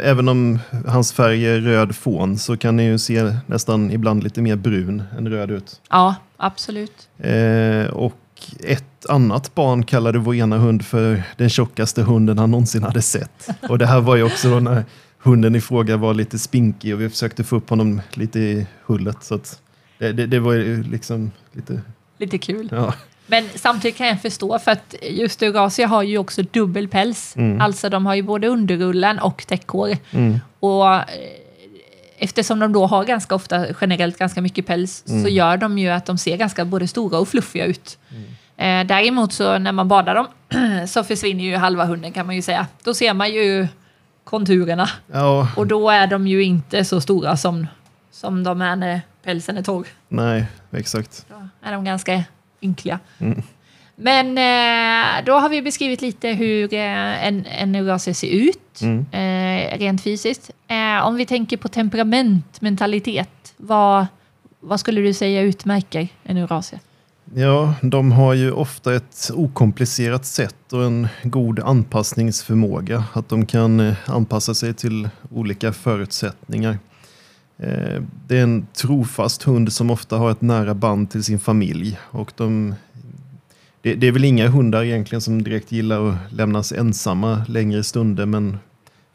även, 0.02 0.28
om 0.28 0.58
hans 0.86 1.12
färg 1.12 1.46
är 1.46 1.60
röd 1.60 1.96
fån 1.96 2.38
så 2.38 2.56
kan 2.56 2.76
den 2.76 2.86
ju 2.86 2.98
se 2.98 3.34
nästan 3.46 3.90
ibland 3.90 4.24
lite 4.24 4.42
mer 4.42 4.56
brun 4.56 5.02
än 5.18 5.28
röd 5.28 5.50
ut. 5.50 5.80
Ja, 5.90 6.14
absolut. 6.36 7.08
Eh, 7.18 7.86
och 7.86 8.14
ett 8.60 9.06
annat 9.08 9.54
barn 9.54 9.84
kallade 9.84 10.18
vår 10.18 10.34
ena 10.34 10.58
hund 10.58 10.84
för 10.84 11.22
den 11.36 11.50
tjockaste 11.50 12.02
hunden 12.02 12.38
han 12.38 12.50
någonsin 12.50 12.82
hade 12.82 13.02
sett. 13.02 13.48
Och 13.68 13.78
det 13.78 13.86
här 13.86 14.00
var 14.00 14.16
ju 14.16 14.22
också 14.22 14.50
då 14.50 14.60
när 14.60 14.84
hunden 15.18 15.54
i 15.54 15.60
fråga 15.60 15.96
var 15.96 16.14
lite 16.14 16.38
spinkig 16.38 16.94
och 16.94 17.00
vi 17.00 17.08
försökte 17.08 17.44
få 17.44 17.56
upp 17.56 17.70
honom 17.70 18.00
lite 18.12 18.38
i 18.38 18.66
hullet. 18.84 19.16
Så 19.20 19.40
det, 19.98 20.12
det, 20.12 20.26
det 20.26 20.40
var 20.40 20.52
ju 20.52 20.82
liksom 20.82 21.30
lite... 21.52 21.80
Lite 22.18 22.38
kul. 22.38 22.68
Ja. 22.72 22.94
Men 23.26 23.44
samtidigt 23.54 23.96
kan 23.96 24.06
jag 24.06 24.22
förstå 24.22 24.58
för 24.58 24.70
att 24.70 24.94
just 25.02 25.42
Eurasia 25.42 25.86
har 25.86 26.02
ju 26.02 26.18
också 26.18 26.42
dubbel 26.42 26.88
päls. 26.88 27.36
Mm. 27.36 27.60
Alltså 27.60 27.88
de 27.88 28.06
har 28.06 28.14
ju 28.14 28.22
både 28.22 28.48
underrullen 28.48 29.18
och 29.18 29.46
täckhår. 29.46 29.96
Mm. 30.10 30.40
Och 30.60 30.94
eh, 30.94 31.04
eftersom 32.18 32.58
de 32.58 32.72
då 32.72 32.86
har 32.86 33.04
ganska 33.04 33.34
ofta 33.34 33.66
generellt 33.80 34.18
ganska 34.18 34.40
mycket 34.40 34.66
päls 34.66 35.02
så 35.06 35.28
gör 35.28 35.56
de 35.56 35.78
ju 35.78 35.88
att 35.88 36.06
de 36.06 36.18
ser 36.18 36.36
ganska 36.36 36.64
både 36.64 36.88
stora 36.88 37.18
och 37.18 37.28
fluffiga 37.28 37.64
ut. 37.64 37.98
Eh, 38.56 38.86
däremot 38.86 39.32
så 39.32 39.58
när 39.58 39.72
man 39.72 39.88
badar 39.88 40.14
dem 40.14 40.26
så 40.88 41.04
försvinner 41.04 41.44
ju 41.44 41.56
halva 41.56 41.84
hunden 41.84 42.12
kan 42.12 42.26
man 42.26 42.34
ju 42.34 42.42
säga. 42.42 42.66
Då 42.84 42.94
ser 42.94 43.14
man 43.14 43.32
ju 43.32 43.68
konturerna 44.24 44.88
ja, 45.12 45.48
och 45.56 45.66
då 45.66 45.90
är 45.90 46.06
de 46.06 46.26
ju 46.26 46.42
inte 46.42 46.84
så 46.84 47.00
stora 47.00 47.36
som, 47.36 47.66
som 48.10 48.44
de 48.44 48.62
är 48.62 48.76
när 48.76 49.00
pälsen 49.22 49.56
är 49.58 49.62
torr. 49.62 49.86
nej, 50.08 50.46
exakt. 50.70 51.26
Då 51.28 51.48
är 51.68 51.72
de 51.72 51.84
ganska 51.84 52.24
ynkliga. 52.64 52.98
Mm. 53.18 53.42
Men 53.96 54.26
eh, 54.38 55.24
då 55.24 55.32
har 55.32 55.48
vi 55.48 55.62
beskrivit 55.62 56.02
lite 56.02 56.28
hur 56.28 56.74
eh, 56.74 57.26
en, 57.26 57.46
en 57.46 57.74
eurasier 57.74 58.14
ser 58.14 58.28
ut 58.28 58.58
Mm. 58.82 59.06
eh, 59.12 59.78
rent 59.78 60.02
fysiskt. 60.02 60.50
Om 61.04 61.16
vi 61.16 61.26
tänker 61.26 61.56
på 61.56 61.68
temperament, 61.68 62.60
mentalitet, 62.60 63.54
vad, 63.56 64.06
vad 64.60 64.80
skulle 64.80 65.00
du 65.00 65.14
säga 65.14 65.40
utmärker 65.40 66.08
en 66.22 66.36
eurasier? 66.36 66.80
Ja, 67.34 67.74
de 67.82 68.12
har 68.12 68.34
ju 68.34 68.52
ofta 68.52 68.94
ett 68.94 69.30
okomplicerat 69.34 70.26
sätt 70.26 70.72
och 70.72 70.84
en 70.84 71.08
god 71.22 71.60
anpassningsförmåga. 71.60 73.04
Att 73.12 73.28
de 73.28 73.46
kan 73.46 73.94
anpassa 74.06 74.54
sig 74.54 74.74
till 74.74 75.08
olika 75.30 75.72
förutsättningar. 75.72 76.78
Eh, 77.58 78.02
Det 78.26 78.38
är 78.38 78.42
en 78.42 78.66
trofast 78.72 79.42
hund 79.42 79.72
som 79.72 79.90
ofta 79.90 80.16
har 80.16 80.30
ett 80.30 80.40
nära 80.40 80.74
band 80.74 81.10
till 81.10 81.24
sin 81.24 81.38
familj. 81.38 81.98
Och 82.02 82.32
de, 82.36 82.74
det, 83.82 83.94
det 83.94 84.06
är 84.06 84.12
väl 84.12 84.24
inga 84.24 84.48
hundar 84.48 84.84
egentligen 84.84 85.20
som 85.20 85.42
direkt 85.42 85.72
gillar 85.72 86.08
att 86.08 86.32
lämnas 86.32 86.72
ensamma 86.72 87.44
längre 87.48 87.84
stunder 87.84 88.26
men 88.26 88.58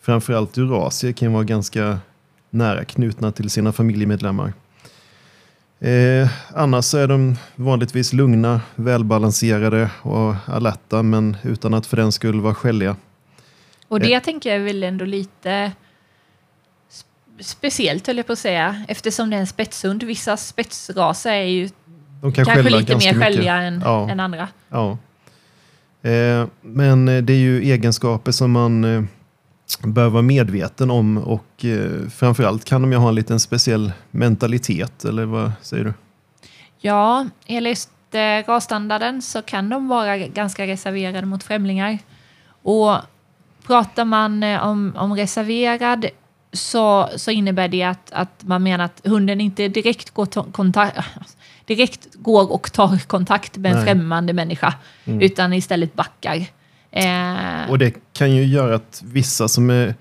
framförallt 0.01 0.57
eurasier 0.57 1.11
kan 1.11 1.33
vara 1.33 1.43
ganska 1.43 1.99
nära 2.49 2.85
knutna 2.85 3.31
till 3.31 3.49
sina 3.49 3.71
familjemedlemmar. 3.71 4.53
Eh, 5.79 6.29
annars 6.55 6.93
är 6.93 7.07
de 7.07 7.35
vanligtvis 7.55 8.13
lugna, 8.13 8.61
välbalanserade 8.75 9.89
och 10.01 10.35
alerta 10.45 11.03
men 11.03 11.37
utan 11.43 11.73
att 11.73 11.85
för 11.85 11.97
den 11.97 12.11
skull 12.11 12.41
vara 12.41 12.55
skälliga. 12.55 12.95
Och 13.87 13.99
det 13.99 14.19
tänker 14.19 14.49
jag 14.49 14.59
är 14.59 14.63
väl 14.63 14.83
ändå 14.83 15.05
lite 15.05 15.71
speciellt 17.39 18.07
höll 18.07 18.17
jag 18.17 18.27
på 18.27 18.33
att 18.33 18.39
säga, 18.39 18.85
eftersom 18.87 19.29
det 19.29 19.35
är 19.35 19.39
en 19.39 19.47
spetshund. 19.47 20.03
Vissa 20.03 20.37
spetsraser 20.37 21.31
är 21.31 21.43
ju 21.43 21.69
De 22.21 22.33
kan 22.33 22.45
kanske 22.45 22.69
lite 22.69 22.95
mer 22.95 23.19
skälliga 23.19 23.55
än, 23.55 23.81
Ja. 23.85 24.09
än 24.09 24.19
andra. 24.19 24.47
Ja. 24.69 24.97
Eh, 26.01 26.47
men 26.61 27.07
eh, 27.07 27.23
det 27.23 27.33
är 27.33 27.37
ju 27.37 27.61
egenskaper 27.71 28.31
som 28.31 28.51
man 28.51 28.83
eh, 28.83 29.03
bör 29.83 30.09
vara 30.09 30.21
medveten 30.21 30.91
om 30.91 31.17
och 31.17 31.65
eh, 31.65 32.09
framförallt 32.09 32.65
kan 32.65 32.81
de 32.81 32.91
ju 32.91 32.97
ha 32.97 33.09
en 33.09 33.15
liten 33.15 33.39
speciell 33.39 33.91
mentalitet, 34.11 35.05
eller 35.05 35.25
vad 35.25 35.51
säger 35.61 35.83
du? 35.83 35.93
Ja, 36.81 37.27
enligt 37.45 37.89
eh, 38.11 38.47
rasstandarden 38.51 39.21
så 39.21 39.41
kan 39.41 39.69
de 39.69 39.87
vara 39.87 40.17
ganska 40.17 40.67
reserverade 40.67 41.25
mot 41.25 41.43
främlingar. 41.43 41.97
Och 42.61 42.95
pratar 43.67 44.05
man 44.05 44.43
eh, 44.43 44.67
om, 44.67 44.93
om 44.97 45.15
reserverad 45.15 46.05
så, 46.53 47.09
så 47.15 47.31
innebär 47.31 47.67
det 47.67 47.83
att, 47.83 48.11
att 48.11 48.43
man 48.43 48.63
menar 48.63 48.85
att 48.85 49.01
hunden 49.03 49.41
inte 49.41 49.67
direkt 49.67 50.09
går, 50.11 50.51
kontakt, 50.51 50.97
direkt 51.65 52.07
går 52.15 52.51
och 52.51 52.71
tar 52.73 52.97
kontakt 53.07 53.57
med 53.57 53.71
en 53.71 53.77
Nej. 53.77 53.85
främmande 53.85 54.33
människa, 54.33 54.73
Mm. 55.05 55.21
utan 55.21 55.53
istället 55.53 55.93
backar. 55.93 56.45
Eh, 56.91 57.69
Och 57.69 57.77
det 57.77 57.93
kan 58.13 58.31
ju 58.35 58.43
göra 58.45 58.75
att 58.75 59.01
vissa 59.05 59.47
som 59.47 59.69
är 59.69 59.95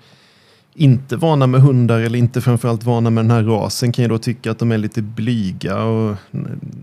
inte 0.73 1.15
vana 1.15 1.47
med 1.47 1.61
hundar 1.61 1.99
eller 1.99 2.19
inte 2.19 2.41
framförallt 2.41 2.83
vana 2.83 3.09
med 3.09 3.23
den 3.25 3.31
här 3.31 3.43
rasen 3.43 3.91
kan 3.91 4.03
ju 4.03 4.09
då 4.09 4.17
tycka 4.17 4.51
att 4.51 4.59
de 4.59 4.71
är 4.71 4.77
lite 4.77 5.01
blyga 5.01 5.83
och 5.83 6.15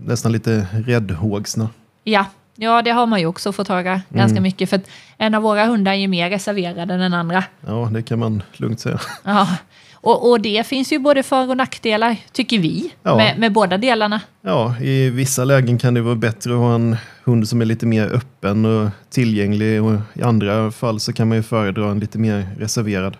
nästan 0.05 0.31
lite 0.31 0.67
räddhågsna. 0.71 1.69
ja, 2.03 2.25
ja, 2.57 2.81
det 2.81 2.91
har 2.91 3.05
man 3.05 3.19
ju 3.19 3.25
också 3.25 3.51
fått 3.51 3.67
höra 3.67 4.01
ganska 4.09 4.31
Mm. 4.31 4.43
mycket, 4.43 4.69
för 4.69 4.81
en 5.17 5.35
av 5.35 5.41
våra 5.43 5.65
hundar 5.65 5.91
är 5.91 5.95
ju 5.95 6.07
mer 6.07 6.29
reserverad 6.29 6.91
än 6.91 6.99
den 6.99 7.13
andra. 7.13 7.43
Ja, 7.67 7.89
det 7.93 8.01
kan 8.01 8.19
man 8.19 8.43
lugnt 8.53 8.79
säga. 8.79 8.99
Ja, 9.23 9.47
Och, 9.93 10.29
och 10.31 10.41
det 10.41 10.67
finns 10.67 10.93
ju 10.93 10.99
både 10.99 11.23
för 11.23 11.49
och 11.49 11.57
nackdelar, 11.57 12.15
tycker 12.31 12.59
vi, 12.59 12.93
Ja. 13.03 13.17
med, 13.17 13.39
med 13.39 13.53
båda 13.53 13.77
delarna. 13.77 14.21
Ja, 14.41 14.75
i 14.81 15.09
vissa 15.09 15.43
lägen 15.43 15.77
kan 15.77 15.93
det 15.93 16.01
vara 16.01 16.15
bättre 16.15 16.51
att 16.53 16.59
ha 16.59 16.75
en 16.75 16.97
hund 17.23 17.49
som 17.49 17.61
är 17.61 17.65
lite 17.65 17.85
mer 17.85 18.07
öppen 18.07 18.65
och 18.65 18.89
tillgänglig 19.09 19.83
och 19.83 19.99
i 20.13 20.21
andra 20.21 20.71
fall 20.71 20.99
så 20.99 21.13
kan 21.13 21.27
man 21.27 21.37
ju 21.37 21.43
föredra 21.43 21.91
en 21.91 21.99
lite 21.99 22.17
mer 22.19 22.47
reserverad. 22.59 23.17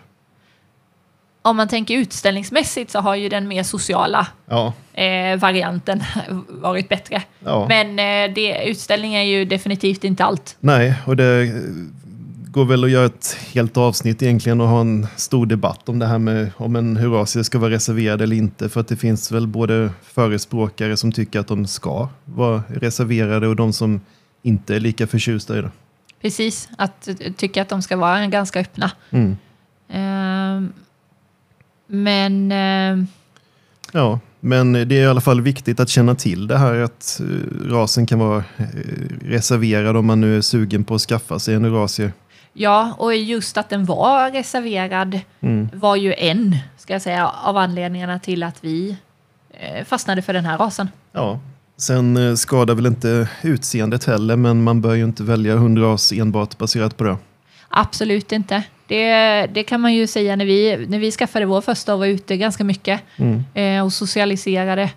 Om 1.48 1.56
man 1.56 1.68
tänker 1.68 1.94
utställningsmässigt 1.94 2.90
så 2.90 2.98
har 3.00 3.14
ju 3.14 3.28
den 3.28 3.48
mer 3.48 3.62
sociala 3.62 4.26
Ja, 4.46 4.72
eh, 4.92 5.38
varianten 5.38 6.02
varit 6.48 6.88
bättre. 6.88 7.22
ja. 7.44 7.66
Men 7.68 7.88
eh, 7.98 8.34
det, 8.34 8.64
utställning 8.64 9.14
är 9.14 9.22
ju 9.22 9.44
definitivt 9.44 10.04
inte 10.04 10.24
allt. 10.24 10.56
Nej, 10.60 10.94
och 11.06 11.16
det 11.16 11.52
går 12.50 12.64
väl 12.64 12.84
att 12.84 12.90
göra 12.90 13.06
ett 13.06 13.36
helt 13.54 13.76
avsnitt 13.76 14.22
egentligen 14.22 14.60
och 14.60 14.68
ha 14.68 14.80
en 14.80 15.06
stor 15.16 15.46
debatt 15.46 15.88
om 15.88 15.98
det 15.98 16.06
här 16.06 16.18
med 16.18 16.50
om 16.56 16.76
en 16.76 16.96
Horasie 16.96 17.44
ska 17.44 17.58
vara 17.58 17.70
reserverad 17.70 18.22
eller 18.22 18.36
inte. 18.36 18.68
För 18.68 18.80
att 18.80 18.88
det 18.88 18.96
finns 18.96 19.32
väl 19.32 19.46
både 19.46 19.90
förespråkare 20.02 20.96
som 20.96 21.12
tycker 21.12 21.40
att 21.40 21.46
de 21.48 21.66
ska 21.66 22.08
vara 22.24 22.62
reserverade 22.68 23.46
och 23.48 23.56
de 23.56 23.72
som 23.72 24.00
inte 24.42 24.74
är 24.74 24.80
lika 24.80 25.06
förtjusta 25.06 25.58
i 25.58 25.62
det. 25.62 25.70
Precis, 26.22 26.68
att 26.78 27.08
eh, 27.08 27.14
tycka 27.36 27.62
att 27.62 27.68
de 27.68 27.82
ska 27.82 27.96
vara 27.96 28.26
ganska 28.26 28.60
öppna. 28.60 28.90
Mm. 29.10 29.36
Ehm, 29.92 30.72
men 31.90 32.52
eh, 32.52 33.04
Ja, 33.92 34.20
men 34.40 34.72
det 34.72 34.78
är 34.98 35.02
i 35.02 35.06
alla 35.06 35.20
fall 35.20 35.40
viktigt 35.40 35.80
att 35.80 35.88
känna 35.88 36.14
till 36.14 36.46
det 36.46 36.58
här 36.58 36.74
att 36.74 37.20
eh, 37.20 37.68
rasen 37.70 38.06
kan 38.06 38.18
vara 38.18 38.44
eh, 38.56 38.64
reserverad 39.24 39.96
om 39.96 40.06
man 40.06 40.20
nu 40.20 40.36
är 40.36 40.40
sugen 40.40 40.84
på 40.84 40.94
att 40.94 41.00
skaffa 41.00 41.38
sig 41.38 41.54
en 41.54 41.64
Eurasie. 41.64 42.12
ja, 42.52 42.94
och 42.98 43.14
just 43.16 43.56
att 43.56 43.68
den 43.70 43.84
var 43.84 44.30
reserverad 44.30 45.20
Mm. 45.40 45.68
var 45.74 45.96
ju 45.96 46.14
en, 46.14 46.56
ska 46.76 46.92
jag 46.92 47.02
säga, 47.02 47.28
av 47.28 47.56
anledningarna 47.56 48.18
till 48.18 48.42
att 48.42 48.64
vi 48.64 48.96
fastnade 49.86 50.22
för 50.22 50.32
den 50.32 50.44
här 50.44 50.58
rasen. 50.58 50.88
Ja, 51.12 51.40
sen 51.76 52.36
skadar 52.36 52.74
väl 52.74 52.86
inte 52.86 53.28
utseendet 53.42 54.04
heller, 54.04 54.36
men 54.36 54.62
man 54.62 54.80
bör 54.80 54.94
ju 54.94 55.04
inte 55.04 55.22
välja 55.22 55.56
hundras 55.56 56.12
enbart 56.12 56.58
baserat 56.58 56.96
på 56.96 57.04
det. 57.04 57.16
Absolut 57.68 58.32
inte. 58.32 58.62
Det, 58.88 59.46
det 59.46 59.62
kan 59.62 59.80
man 59.80 59.94
ju 59.94 60.06
säga 60.06 60.36
när 60.36 60.44
vi, 60.44 60.86
när 60.88 60.98
vi 60.98 61.10
skaffade 61.10 61.46
vår 61.46 61.60
första 61.60 61.92
och 61.94 61.98
var 61.98 62.06
ute 62.06 62.36
ganska 62.36 62.64
mycket 62.64 63.00
Mm. 63.16 63.44
eh, 63.54 63.84
och 63.84 63.92
socialiserade. 63.92 64.90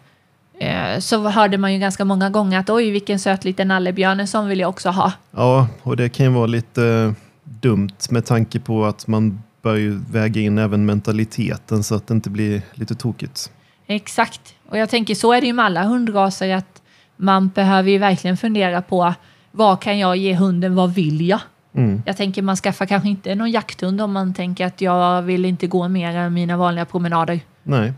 Eh, 0.59 0.99
så 0.99 1.27
hörde 1.29 1.57
man 1.57 1.73
ju 1.73 1.79
ganska 1.79 2.05
många 2.05 2.29
gånger 2.29 2.59
att 2.59 2.69
oj 2.69 2.91
vilken 2.91 3.19
söt 3.19 3.45
liten 3.45 3.67
nallebjörn, 3.67 4.19
en 4.19 4.27
sån 4.27 4.47
vill 4.47 4.59
jag 4.59 4.69
också 4.69 4.89
ha. 4.89 5.11
Ja, 5.31 5.67
och 5.83 5.97
det 5.97 6.09
kan 6.09 6.25
ju 6.25 6.31
vara 6.31 6.45
lite 6.45 7.13
dumt 7.43 7.97
med 8.09 8.25
tanke 8.25 8.59
på 8.59 8.85
att 8.85 9.07
man 9.07 9.43
bör 9.61 9.75
ju 9.75 9.99
väga 10.11 10.41
in 10.41 10.57
även 10.57 10.85
mentaliteten 10.85 11.83
så 11.83 11.95
att 11.95 12.07
det 12.07 12.13
inte 12.13 12.29
blir 12.29 12.61
lite 12.73 12.95
tokigt. 12.95 13.51
Exakt. 13.87 14.41
Och 14.69 14.77
jag 14.77 14.89
tänker 14.89 15.15
så 15.15 15.33
är 15.33 15.41
det 15.41 15.47
ju 15.47 15.53
med 15.53 15.65
alla 15.65 15.83
hundraser 15.83 16.55
att 16.55 16.81
man 17.17 17.49
behöver 17.49 17.91
ju 17.91 17.97
verkligen 17.97 18.37
fundera 18.37 18.81
på 18.81 19.13
vad 19.51 19.81
kan 19.81 19.99
jag 19.99 20.17
ge 20.17 20.35
hunden, 20.35 20.75
vad 20.75 20.93
vill 20.93 21.27
jag? 21.27 21.39
Mm. 21.73 22.01
Jag 22.05 22.17
tänker 22.17 22.41
man 22.41 22.55
skaffar 22.55 22.85
kanske 22.85 23.09
inte 23.09 23.35
någon 23.35 23.51
jakthund 23.51 24.01
om 24.01 24.11
man 24.11 24.33
tänker 24.33 24.65
att 24.65 24.81
jag 24.81 25.21
vill 25.21 25.45
inte 25.45 25.67
gå 25.67 25.87
mer 25.87 26.15
än 26.15 26.33
mina 26.33 26.57
vanliga 26.57 26.85
promenader. 26.85 27.39
Nej, 27.63 27.93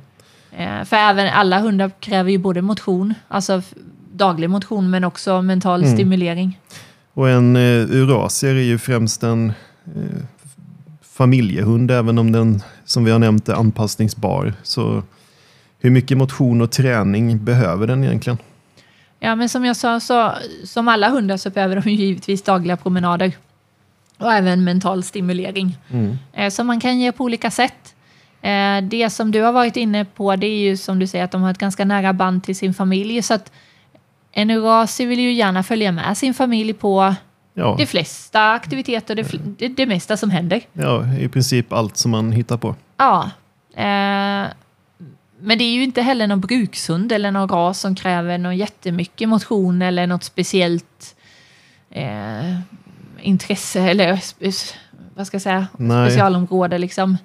Eh, 0.58 0.84
för 0.84 0.96
även 0.96 1.28
alla 1.34 1.60
hundar 1.60 1.92
kräver 2.00 2.32
ju 2.32 2.38
både 2.38 2.62
motion, 2.62 3.14
alltså 3.28 3.62
daglig 4.14 4.50
motion 4.50 4.90
men 4.90 5.04
också 5.04 5.42
mental 5.42 5.84
Mm. 5.84 5.96
stimulering. 5.96 6.60
och 7.14 7.30
en 7.30 7.56
eh, 7.56 7.62
Eurasier 7.62 8.56
är 8.56 8.62
ju 8.64 8.78
främst 8.78 9.24
en 9.24 9.50
eh, 9.86 10.24
familjehund, 11.02 11.92
även 11.92 12.18
om 12.18 12.32
den 12.32 12.62
som 12.86 13.04
vi 13.06 13.12
har 13.12 13.20
nämnt 13.20 13.50
är 13.50 13.54
anpassningsbar. 13.54 14.54
Så 14.64 15.04
hur 15.80 15.90
mycket 15.90 16.18
motion 16.18 16.62
och 16.62 16.72
träning 16.72 17.46
behöver 17.46 17.88
den 17.88 18.04
egentligen? 18.04 18.38
Ja 19.20 19.36
men 19.36 19.50
som 19.50 19.66
jag 19.66 19.76
sa, 19.76 20.00
så, 20.00 20.32
som 20.66 20.88
alla 20.88 21.10
hundar 21.10 21.38
så 21.38 21.50
behöver 21.50 21.82
de 21.82 21.90
ju 21.90 21.96
givetvis 21.96 22.42
dagliga 22.44 22.78
promenader. 22.78 23.32
Och 24.18 24.34
även 24.34 24.64
mental 24.64 25.04
stimulering. 25.04 25.78
Mm. 25.92 26.18
eh, 26.34 26.50
som 26.50 26.68
man 26.68 26.80
kan 26.80 27.00
ge 27.00 27.12
på 27.12 27.24
olika 27.24 27.52
sätt. 27.52 27.96
Eh, 28.42 28.82
det 28.84 29.10
som 29.10 29.32
du 29.32 29.42
har 29.42 29.52
varit 29.52 29.78
inne 29.78 30.06
på 30.06 30.36
det 30.36 30.48
är 30.48 30.60
ju 30.60 30.78
som 30.78 31.00
du 31.00 31.08
säger 31.08 31.26
att 31.26 31.32
de 31.32 31.42
har 31.42 31.52
ett 31.52 31.58
ganska 31.58 31.86
nära 31.86 32.14
band 32.14 32.44
till 32.44 32.56
sin 32.56 32.74
familj. 32.74 33.22
Så 33.22 33.34
att 33.34 33.52
en 34.32 34.50
Eurasi 34.50 35.06
vill 35.06 35.20
ju 35.20 35.32
gärna 35.34 35.64
följa 35.64 35.92
med 35.92 36.18
sin 36.18 36.34
familj 36.34 36.74
på 36.74 37.16
Ja, 37.56 37.76
de 37.80 37.86
flesta 37.86 38.52
aktiviteter, 38.52 39.16
det, 39.16 39.24
fl- 39.24 39.56
det, 39.58 39.68
det 39.68 39.86
mesta 39.86 40.18
som 40.18 40.30
händer. 40.30 40.62
ja, 40.74 41.14
i 41.20 41.28
princip 41.30 41.74
allt 41.74 41.98
som 41.98 42.12
man 42.12 42.32
hittar 42.32 42.58
på. 42.58 42.76
Ja. 42.98 43.30
Eh, 43.76 44.48
men 45.40 45.58
det 45.58 45.64
är 45.64 45.74
ju 45.74 45.84
inte 45.84 46.02
heller 46.02 46.28
någon 46.28 46.40
brukshund 46.42 47.12
eller 47.12 47.32
någon 47.32 47.50
ras 47.50 47.80
som 47.80 47.96
kräver 47.96 48.38
någon 48.38 48.58
jättemycket 48.58 49.30
motion 49.30 49.82
eller 49.82 50.08
något 50.08 50.24
speciellt 50.24 51.16
intresse 53.24 53.82
eller 53.82 54.20
vad 55.16 55.28
ska 55.28 55.36
jag 55.36 55.42
säga, 55.42 55.68
Nej. 55.78 56.10
specialområde 56.10 56.78
liksom. 56.78 57.18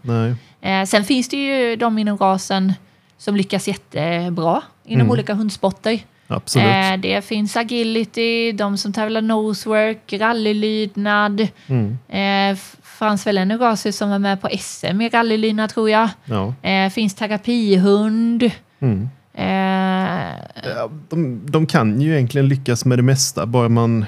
Eh, 0.61 0.85
sen 0.85 1.05
finns 1.05 1.29
det 1.29 1.37
ju 1.37 1.77
de 1.77 1.99
inom 1.99 2.19
rasen 2.19 2.73
som 3.19 3.37
lyckas 3.37 3.69
jättebra 3.69 4.63
inom 4.85 5.01
Mm. 5.01 5.11
olika 5.11 5.35
hundsporter. 5.35 5.99
Eh, 6.57 6.97
det 7.01 7.25
finns 7.25 7.57
agility, 7.57 8.53
de 8.53 8.79
som 8.79 8.93
tävlar 8.93 9.23
nosework, 9.23 10.13
rallylydnad. 10.13 11.49
Mm. 11.67 11.99
Eh, 12.09 12.59
väl 13.25 13.39
en 13.39 13.59
rase 13.59 13.93
som 13.93 14.11
var 14.11 14.19
med 14.19 14.41
på 14.41 14.49
SM 14.59 15.01
i 15.01 15.09
rallylydnad 15.09 15.71
tror 15.71 15.91
jag. 15.91 16.09
Ja. 16.25 16.55
Eh, 16.69 16.91
finns 16.91 17.15
terapihund. 17.15 18.51
Mm. 18.81 19.09
Eh, 19.35 20.35
De, 21.09 21.41
de 21.47 21.67
kan 21.67 22.01
ju 22.01 22.13
egentligen 22.13 22.49
lyckas 22.49 22.85
med 22.85 22.99
det 22.99 23.03
mesta, 23.03 23.47
bara 23.47 23.69
man 23.69 24.07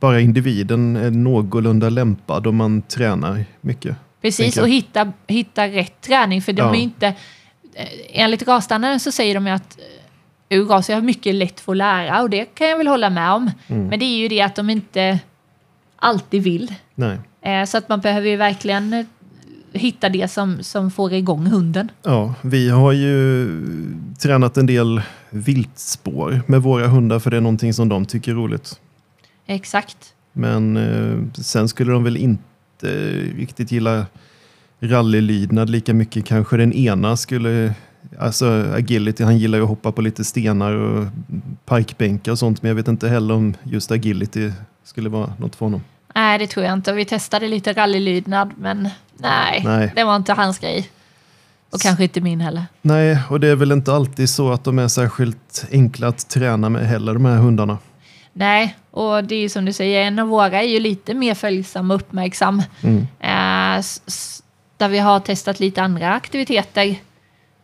bara 0.00 0.20
individen 0.20 0.96
är 0.96 1.10
någorlunda 1.10 1.88
lämpad 1.88 2.46
och 2.46 2.54
man 2.54 2.82
tränar 2.82 3.44
mycket. 3.60 3.96
precis, 4.22 4.56
och 4.56 4.68
hitta, 4.68 5.12
hitta 5.26 5.66
rätt 5.68 6.00
träning. 6.00 6.42
För 6.42 6.52
de 6.52 6.62
Ja. 6.62 6.76
är 6.76 6.80
inte... 6.80 7.06
eh, 7.74 7.86
Enligt 8.12 8.48
rasstandarden 8.48 9.00
så 9.00 9.12
säger 9.12 9.34
de 9.34 9.46
ju 9.46 9.52
att 9.52 9.78
eh, 10.48 10.58
urraser 10.60 10.94
har 10.94 11.00
mycket 11.02 11.34
lätt 11.34 11.60
för 11.60 11.72
att 11.72 11.76
lära 11.78 12.22
och 12.22 12.30
det 12.30 12.44
kan 12.44 12.68
jag 12.68 12.78
väl 12.78 12.86
hålla 12.86 13.10
med 13.10 13.32
om. 13.32 13.50
Mm. 13.68 13.86
Men 13.86 13.98
det 13.98 14.04
är 14.04 14.18
ju 14.18 14.28
det 14.28 14.40
att 14.42 14.56
de 14.56 14.70
inte 14.70 15.18
alltid 15.96 16.42
vill. 16.42 16.74
Nej. 16.94 17.18
Eh, 17.42 17.64
Så 17.64 17.78
att 17.78 17.88
man 17.88 18.00
behöver 18.00 18.28
ju 18.28 18.36
verkligen 18.36 19.06
hitta 19.72 20.08
det 20.08 20.28
som, 20.30 20.62
som 20.62 20.90
får 20.90 21.12
igång 21.12 21.46
hunden. 21.46 21.90
Ja, 22.02 22.34
vi 22.42 22.68
har 22.70 22.92
ju 22.92 23.48
tränat 24.22 24.56
en 24.56 24.66
del 24.66 25.02
viltspår 25.30 26.42
med 26.46 26.62
våra 26.62 26.86
hundar 26.86 27.18
för 27.18 27.30
det 27.30 27.36
är 27.36 27.40
någonting 27.40 27.74
som 27.74 27.88
de 27.88 28.06
tycker 28.06 28.30
är 28.30 28.34
roligt. 28.36 28.80
Exakt. 29.50 30.14
Men 30.32 30.76
eh, 30.76 31.42
sen 31.42 31.68
skulle 31.68 31.92
de 31.92 32.04
väl 32.04 32.16
inte 32.16 32.88
riktigt 33.36 33.72
gilla 33.72 34.06
rallylydnad 34.80 35.70
lika 35.70 35.94
mycket. 35.94 36.26
Kanske 36.26 36.56
den 36.56 36.72
ena 36.72 37.16
skulle, 37.16 37.74
alltså 38.18 38.64
agility, 38.74 39.24
han 39.24 39.38
gillar 39.38 39.58
ju 39.58 39.64
att 39.64 39.68
hoppa 39.68 39.92
på 39.92 40.02
lite 40.02 40.24
stenar 40.24 40.72
och 40.72 41.06
parkbänkar 41.64 42.32
och 42.32 42.38
sånt. 42.38 42.62
Men 42.62 42.68
jag 42.68 42.76
vet 42.76 42.88
inte 42.88 43.08
heller 43.08 43.34
om 43.34 43.54
just 43.62 43.90
agility 43.90 44.52
skulle 44.84 45.08
vara 45.08 45.32
något 45.38 45.56
för 45.56 45.66
honom. 45.66 45.82
Nej, 46.14 46.38
det 46.38 46.46
tror 46.46 46.66
jag 46.66 46.74
inte. 46.74 46.92
Vi 46.92 47.04
testade 47.04 47.48
lite 47.48 47.72
rallylydnad, 47.72 48.50
men 48.58 48.88
nej, 49.16 49.62
Nej. 49.64 49.92
det 49.96 50.04
var 50.04 50.16
inte 50.16 50.32
hans 50.32 50.58
grej. 50.58 50.90
Och 51.70 51.80
kanske 51.80 52.02
inte 52.02 52.20
min 52.20 52.40
heller. 52.40 52.64
Nej, 52.82 53.18
och 53.28 53.40
det 53.40 53.48
är 53.48 53.56
väl 53.56 53.72
inte 53.72 53.92
alltid 53.92 54.30
så 54.30 54.52
att 54.52 54.64
de 54.64 54.78
är 54.78 54.88
särskilt 54.88 55.66
enkla 55.72 56.08
att 56.08 56.28
träna 56.28 56.68
med 56.68 56.86
heller, 56.86 57.14
de 57.14 57.24
här 57.24 57.36
hundarna. 57.36 57.78
Nej, 58.40 58.76
och 58.90 59.24
det 59.24 59.34
är 59.34 59.40
ju 59.40 59.48
som 59.48 59.64
du 59.64 59.72
säger, 59.72 60.02
en 60.02 60.18
av 60.18 60.28
våra 60.28 60.62
är 60.62 60.68
ju 60.68 60.80
lite 60.80 61.14
mer 61.14 61.34
följsam 61.34 61.90
och 61.90 61.96
uppmärksam. 61.96 62.62
Mm. 62.82 63.06
Eh, 63.20 63.84
där 64.76 64.88
vi 64.88 64.98
har 64.98 65.20
testat 65.20 65.60
lite 65.60 65.82
andra 65.82 66.14
aktiviteter. 66.14 66.86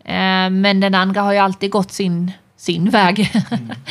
Eh, 0.05 0.51
men 0.51 0.81
den 0.81 0.95
andra 0.95 1.21
har 1.21 1.33
ju 1.33 1.39
alltid 1.39 1.71
gått 1.71 1.93
sin, 1.93 2.33
sin 2.57 2.91
väg. 2.91 3.33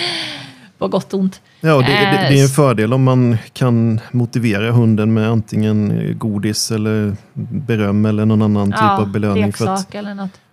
På 0.77 0.87
gott 0.87 1.13
och 1.13 1.19
ont. 1.19 1.41
Ja, 1.61 1.77
det, 1.77 1.83
det, 1.83 1.91
det 1.91 1.95
är 1.95 2.31
en 2.31 2.43
Eh, 2.43 2.49
fördel 2.49 2.93
om 2.93 3.03
man 3.03 3.37
kan 3.53 3.99
motivera 4.11 4.71
hunden 4.71 5.13
med 5.13 5.29
antingen 5.29 6.13
godis 6.17 6.71
eller 6.71 7.15
beröm 7.33 8.05
eller 8.05 8.25
någon 8.25 8.41
annan 8.41 8.71
typ 8.71 8.99
av 8.99 9.11
belöning. 9.11 9.53
För 9.53 9.67
att 9.67 9.95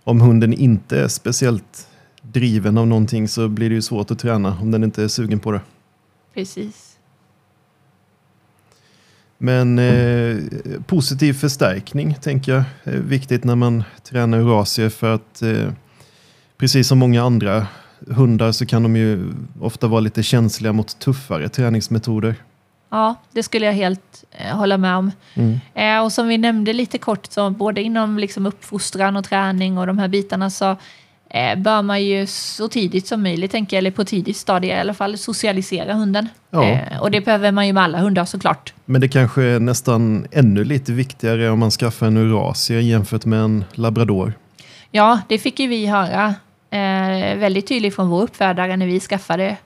om 0.04 0.20
hunden 0.20 0.52
inte 0.52 1.00
är 1.00 1.08
speciellt 1.08 1.86
driven 2.22 2.78
av 2.78 2.86
någonting 2.86 3.28
så 3.28 3.48
blir 3.48 3.68
det 3.68 3.74
ju 3.74 3.82
svårt 3.82 4.10
att 4.10 4.18
träna 4.18 4.56
om 4.60 4.70
den 4.70 4.84
inte 4.84 5.02
är 5.02 5.08
sugen 5.08 5.38
på 5.38 5.52
det. 5.52 5.60
Precis. 6.34 6.98
Men 9.38 9.78
eh, 9.78 10.36
positiv 10.86 11.32
förstärkning 11.32 12.14
tänker 12.14 12.52
jag 12.52 12.64
är 12.84 12.98
viktigt 12.98 13.44
när 13.44 13.56
man 13.56 13.84
tränar 14.02 14.38
Eurasier 14.38 14.88
för 14.88 15.14
att 15.14 15.42
eh, 15.42 15.72
precis 16.56 16.88
som 16.88 16.98
många 16.98 17.22
andra 17.22 17.66
hundar 18.06 18.52
så 18.52 18.66
kan 18.66 18.82
de 18.82 18.96
ju 18.96 19.32
ofta 19.60 19.86
vara 19.86 20.00
lite 20.00 20.22
känsliga 20.22 20.72
mot 20.72 20.98
tuffare 20.98 21.48
träningsmetoder. 21.48 22.34
Ja, 22.90 23.14
det 23.32 23.42
skulle 23.42 23.66
jag 23.66 23.72
helt 23.72 24.24
eh, 24.30 24.56
hålla 24.56 24.78
med 24.78 24.96
om. 24.96 25.10
Mm. 25.34 25.60
Eh, 25.74 26.04
och 26.04 26.12
som 26.12 26.28
vi 26.28 26.38
nämnde 26.38 26.72
lite 26.72 26.98
kort, 26.98 27.26
så 27.26 27.50
både 27.50 27.82
inom 27.82 28.18
liksom 28.18 28.46
uppfostran 28.46 29.16
och 29.16 29.24
träning 29.24 29.78
och 29.78 29.86
de 29.86 29.98
här 29.98 30.08
bitarna 30.08 30.50
så 30.50 30.76
eh, 31.32 31.58
bör 31.58 31.82
man 31.82 32.04
ju 32.04 32.26
så 32.26 32.68
tidigt 32.68 33.06
som 33.06 33.22
möjligt, 33.22 33.50
tänker 33.50 33.76
jag, 33.76 33.78
eller 33.78 33.90
på 33.90 34.04
tidigt 34.04 34.36
stadie 34.36 34.76
i 34.76 34.80
alla 34.80 34.94
fall, 34.94 35.18
socialisera 35.18 35.94
hunden. 35.94 36.28
Ja. 36.50 36.64
Eh, 36.64 37.00
och 37.00 37.10
det 37.10 37.20
behöver 37.20 37.52
man 37.52 37.66
ju 37.66 37.72
med 37.72 37.82
alla 37.82 37.98
hundar 37.98 38.24
såklart. 38.24 38.72
Men 38.84 39.00
det 39.00 39.08
kanske 39.08 39.42
är 39.42 39.60
nästan 39.60 40.26
ännu 40.32 40.64
lite 40.64 40.92
viktigare 40.92 41.50
om 41.50 41.58
man 41.58 41.70
skaffar 41.70 42.06
en 42.06 42.16
Eurasie 42.16 42.80
jämfört 42.80 43.24
med 43.24 43.38
en 43.38 43.64
labrador. 43.74 44.32
Ja, 44.90 45.20
det 45.28 45.38
fick 45.38 45.60
ju 45.60 45.66
vi 45.66 45.86
höra 45.86 46.34
eh, 46.70 47.36
väldigt 47.38 47.66
tydligt 47.68 47.94
från 47.94 48.08
vår 48.08 48.22
uppfödare 48.22 48.76
när 48.76 48.86
vi 48.86 49.00
skaffade 49.00 49.56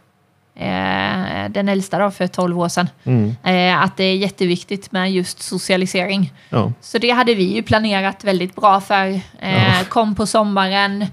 eh, 0.56 1.50
den 1.50 1.68
äldsta 1.68 1.98
då, 1.98 2.10
för 2.10 2.26
12 2.26 2.60
år 2.60 2.68
sedan. 2.68 2.88
Mm. 3.04 3.36
Eh, 3.44 3.82
att 3.82 3.96
det 3.96 4.04
är 4.04 4.16
jätteviktigt 4.16 4.92
med 4.92 5.12
just 5.12 5.42
socialisering. 5.42 6.32
Ja. 6.50 6.72
Så 6.80 6.98
det 6.98 7.10
hade 7.10 7.34
vi 7.34 7.54
ju 7.54 7.62
planerat 7.62 8.24
väldigt 8.24 8.54
bra 8.56 8.80
för. 8.80 9.06
Eh, 9.06 9.20
Ja. 9.78 9.84
Kom 9.88 10.14
på 10.14 10.26
sommaren, 10.26 11.06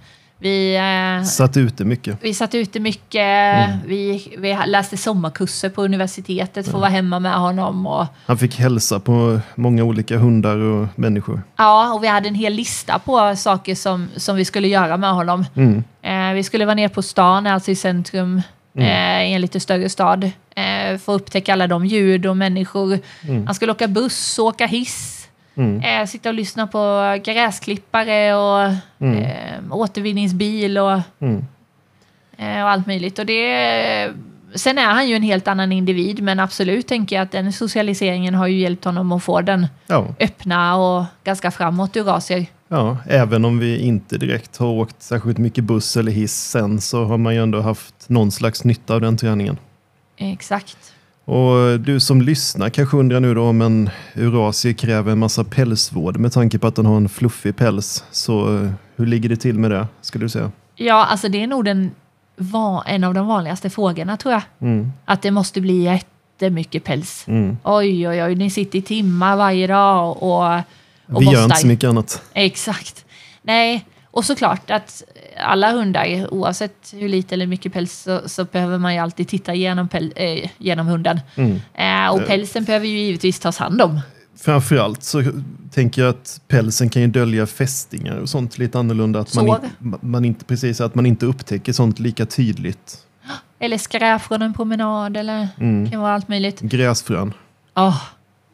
vi, 0.43 0.75
eh, 0.75 1.23
Satt 1.25 1.57
ute 1.57 1.85
mycket. 1.85 2.17
vi 2.21 2.33
satt 2.33 2.55
ute 2.55 2.79
mycket, 2.79 3.21
Mm. 3.21 3.77
vi, 3.85 4.27
vi 4.37 4.57
läste 4.67 4.97
sommarkurser 4.97 5.69
på 5.69 5.83
universitetet 5.83 6.65
för 6.65 6.73
att 6.73 6.79
vara 6.79 6.89
hemma 6.89 7.19
med 7.19 7.33
honom. 7.33 7.87
Och, 7.87 8.05
Han 8.25 8.37
fick 8.37 8.59
hälsa 8.59 8.99
på 8.99 9.39
många 9.55 9.83
olika 9.83 10.17
hundar 10.17 10.57
och 10.57 10.87
människor. 10.95 11.41
ja, 11.57 11.93
och 11.93 12.03
vi 12.03 12.07
hade 12.07 12.27
en 12.27 12.35
hel 12.35 12.53
lista 12.53 12.99
på 12.99 13.35
saker 13.35 13.75
som, 13.75 14.07
som 14.15 14.35
vi 14.35 14.45
skulle 14.45 14.67
göra 14.67 14.97
med 14.97 15.13
honom. 15.13 15.45
Mm. 15.55 15.83
Eh, 16.01 16.33
vi 16.35 16.43
skulle 16.43 16.65
vara 16.65 16.75
nere 16.75 16.89
på 16.89 17.01
stan, 17.01 17.47
alltså 17.47 17.71
i 17.71 17.75
centrum, 17.75 18.41
Mm. 18.75 18.87
eh, 19.21 19.31
i 19.31 19.33
en 19.33 19.41
lite 19.41 19.59
större 19.59 19.89
stad. 19.89 20.23
Eh, 20.23 20.97
för 20.97 21.15
att 21.15 21.21
upptäcka 21.21 21.53
alla 21.53 21.67
de 21.67 21.85
ljud 21.85 22.25
och 22.25 22.37
människor. 22.37 22.99
Mm. 23.27 23.45
Han 23.45 23.55
skulle 23.55 23.71
åka 23.71 23.87
buss, 23.87 24.39
åka 24.39 24.65
hiss. 24.65 25.22
Mm. 25.55 25.81
Eh, 26.01 26.05
sitta 26.07 26.29
och 26.29 26.35
lyssna 26.35 26.67
på 26.67 27.01
gräsklippare 27.25 28.35
och 28.35 28.73
Mm. 28.99 29.23
eh, 29.23 29.71
återvinningsbil 29.75 30.77
och, 30.77 30.99
Mm. 31.19 31.45
eh, 32.37 32.63
och 32.63 32.69
allt 32.69 32.87
möjligt. 32.87 33.19
Och 33.19 33.25
det, 33.25 34.11
sen 34.55 34.77
är 34.77 34.85
han 34.85 35.07
ju 35.09 35.15
en 35.15 35.23
helt 35.23 35.47
annan 35.47 35.71
individ, 35.71 36.23
men 36.23 36.39
absolut 36.39 36.87
tänker 36.87 37.15
jag 37.15 37.23
att 37.23 37.31
den 37.31 37.53
socialiseringen 37.53 38.35
har 38.35 38.47
ju 38.47 38.59
hjälpt 38.59 38.85
honom 38.85 39.11
att 39.11 39.23
få 39.23 39.41
den 39.41 39.67
Ja. 39.87 40.07
öppna 40.19 40.75
och 40.75 41.05
ganska 41.23 41.51
framåt 41.51 41.95
Eurasier. 41.95 42.45
ja, 42.67 42.97
även 43.09 43.45
om 43.45 43.59
vi 43.59 43.77
inte 43.79 44.17
direkt 44.17 44.57
har 44.57 44.67
åkt 44.67 45.01
särskilt 45.01 45.37
mycket 45.37 45.63
buss 45.63 45.97
eller 45.97 46.11
hiss 46.11 46.35
sen 46.49 46.81
så 46.81 47.03
har 47.05 47.17
man 47.17 47.35
ju 47.35 47.43
ändå 47.43 47.61
haft 47.61 48.09
någon 48.09 48.31
slags 48.31 48.63
nytta 48.63 48.93
av 48.93 49.01
den 49.01 49.17
träningen. 49.17 49.57
Exakt. 50.17 50.92
Och 51.25 51.79
du 51.79 51.99
som 51.99 52.21
lyssnar 52.21 52.69
kanske 52.69 52.97
undrar 52.97 53.19
nu 53.19 53.33
då 53.33 53.43
om 53.43 53.61
en 53.61 53.89
Eurasie 54.15 54.73
kräver 54.73 55.11
en 55.11 55.19
massa 55.19 55.43
pälsvård 55.43 56.17
med 56.17 56.31
tanke 56.31 56.59
på 56.59 56.67
att 56.67 56.75
den 56.75 56.85
har 56.85 56.97
en 56.97 57.09
fluffig 57.09 57.55
päls. 57.55 58.03
Så 58.11 58.55
eh, 58.55 58.69
hur 58.95 59.05
ligger 59.05 59.29
det 59.29 59.35
till 59.35 59.59
med 59.59 59.71
det, 59.71 59.87
skulle 60.01 60.25
du 60.25 60.29
säga? 60.29 60.51
Ja, 60.75 61.05
alltså 61.05 61.29
det 61.29 61.43
är 61.43 61.47
nog 61.47 61.65
den, 61.65 61.91
en 62.85 63.03
av 63.03 63.13
de 63.13 63.27
vanligaste 63.27 63.69
frågorna 63.69 64.17
tror 64.17 64.33
jag. 64.33 64.41
Mm. 64.59 64.91
Att 65.05 65.21
det 65.21 65.31
måste 65.31 65.61
bli 65.61 65.83
jättemycket 65.83 66.83
päls. 66.83 67.23
Mm. 67.27 67.57
Oj, 67.63 68.07
oj, 68.07 68.23
oj, 68.23 68.35
ni 68.35 68.49
sitter 68.49 68.79
i 68.79 68.81
timmar 68.81 69.35
varje 69.35 69.67
dag 69.67 70.23
och, 70.23 70.55
och 71.07 71.21
Vi 71.21 71.25
gör 71.25 71.43
inte 71.43 71.55
så 71.55 71.67
mycket 71.67 71.89
annat. 71.89 72.21
Exakt. 72.33 73.05
Nej, 73.41 73.85
och 74.13 74.25
såklart 74.25 74.71
att 74.71 75.03
alla 75.43 75.71
hundar, 75.71 76.33
oavsett 76.33 76.93
hur 76.93 77.09
lite 77.09 77.35
eller 77.35 77.47
mycket 77.47 77.73
päls, 77.73 78.01
så, 78.01 78.21
så 78.29 78.43
behöver 78.45 78.77
man 78.77 78.93
ju 78.93 78.99
alltid 78.99 79.27
titta 79.27 79.53
genom, 79.53 79.87
päl, 79.87 80.13
eh, 80.15 80.49
genom 80.57 80.87
hunden. 80.87 81.19
Mm. 81.35 81.61
Eh, 81.73 82.13
och 82.13 82.27
pälsen 82.27 82.63
behöver 82.63 82.87
ju 82.87 82.97
givetvis 82.99 83.39
tas 83.39 83.57
hand 83.57 83.81
om. 83.81 83.99
Framförallt 84.37 85.03
så 85.03 85.23
tänker 85.73 86.01
jag 86.01 86.09
att 86.09 86.41
pälsen 86.47 86.89
kan 86.89 87.01
ju 87.01 87.07
dölja 87.07 87.47
fästingar 87.47 88.15
och 88.15 88.29
sånt 88.29 88.57
lite 88.57 88.79
annorlunda. 88.79 89.19
Att 89.19 89.35
man, 89.35 89.45
Sår. 89.45 89.59
man 90.01 90.25
inte, 90.25 90.45
precis, 90.45 90.81
att 90.81 90.95
man 90.95 91.05
inte 91.05 91.25
upptäcker 91.25 91.73
sånt 91.73 91.99
lika 91.99 92.25
tydligt. 92.25 92.97
Eller 93.59 93.77
skräp 93.77 94.21
från 94.21 94.41
en 94.41 94.53
promenad, 94.53 95.17
eller 95.17 95.47
Mm. 95.59 95.91
kan 95.91 96.01
vara 96.01 96.13
allt 96.13 96.27
möjligt. 96.27 96.59
Gräsfrön. 96.59 97.33
Ja, 97.73 98.01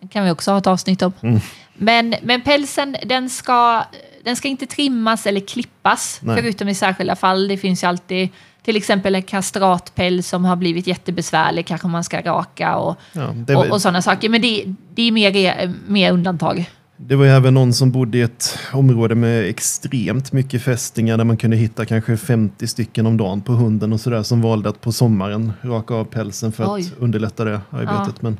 det 0.01 0.07
kan 0.07 0.25
vi 0.25 0.31
också 0.31 0.51
ha 0.51 0.57
ett 0.57 0.67
avsnitt 0.67 1.01
om. 1.01 1.13
Mm. 1.21 1.39
Men, 1.77 2.15
men 2.23 2.41
pälsen, 2.41 2.95
den 3.05 3.29
ska, 3.29 3.83
den 4.23 4.35
ska 4.35 4.47
inte 4.47 4.65
trimmas 4.65 5.25
eller 5.27 5.39
klippas, 5.39 6.19
Nej. 6.23 6.41
förutom 6.41 6.69
i 6.69 6.75
särskilda 6.75 7.15
fall. 7.15 7.47
Det 7.47 7.57
finns 7.57 7.83
ju 7.83 7.87
alltid 7.87 8.29
till 8.63 8.75
exempel 8.77 9.15
en 9.15 9.23
kastratpäls 9.23 10.27
som 10.27 10.45
har 10.45 10.55
blivit 10.55 10.87
jättebesvärlig, 10.87 11.65
kanske 11.65 11.87
man 11.87 12.03
ska 12.03 12.21
raka 12.21 12.75
och, 12.75 12.95
Ja, 13.13 13.33
det, 13.35 13.55
och, 13.55 13.65
och 13.65 13.81
sådana 13.81 14.01
saker. 14.01 14.29
Men 14.29 14.41
det, 14.41 14.63
det 14.95 15.01
är 15.01 15.11
mer, 15.11 15.73
mer 15.87 16.11
undantag. 16.11 16.69
det 16.97 17.15
var 17.15 17.25
ju 17.25 17.31
även 17.31 17.53
någon 17.53 17.73
som 17.73 17.91
bodde 17.91 18.17
i 18.17 18.21
ett 18.21 18.59
område 18.73 19.15
med 19.15 19.45
extremt 19.45 20.31
mycket 20.31 20.63
fästingar 20.63 21.17
där 21.17 21.23
man 21.23 21.37
kunde 21.37 21.57
hitta 21.57 21.85
kanske 21.85 22.17
50 22.17 22.67
stycken 22.67 23.05
om 23.05 23.17
dagen 23.17 23.41
på 23.41 23.51
hunden 23.51 23.93
och 23.93 23.99
sådär 23.99 24.23
som 24.23 24.41
valde 24.41 24.69
att 24.69 24.81
på 24.81 24.91
sommaren 24.91 25.53
raka 25.61 25.93
av 25.93 26.05
pälsen 26.05 26.51
för 26.51 26.73
Oj. 26.73 26.81
att 26.81 27.01
underlätta 27.01 27.45
det 27.45 27.61
arbetet. 27.69 28.21
Men 28.21 28.37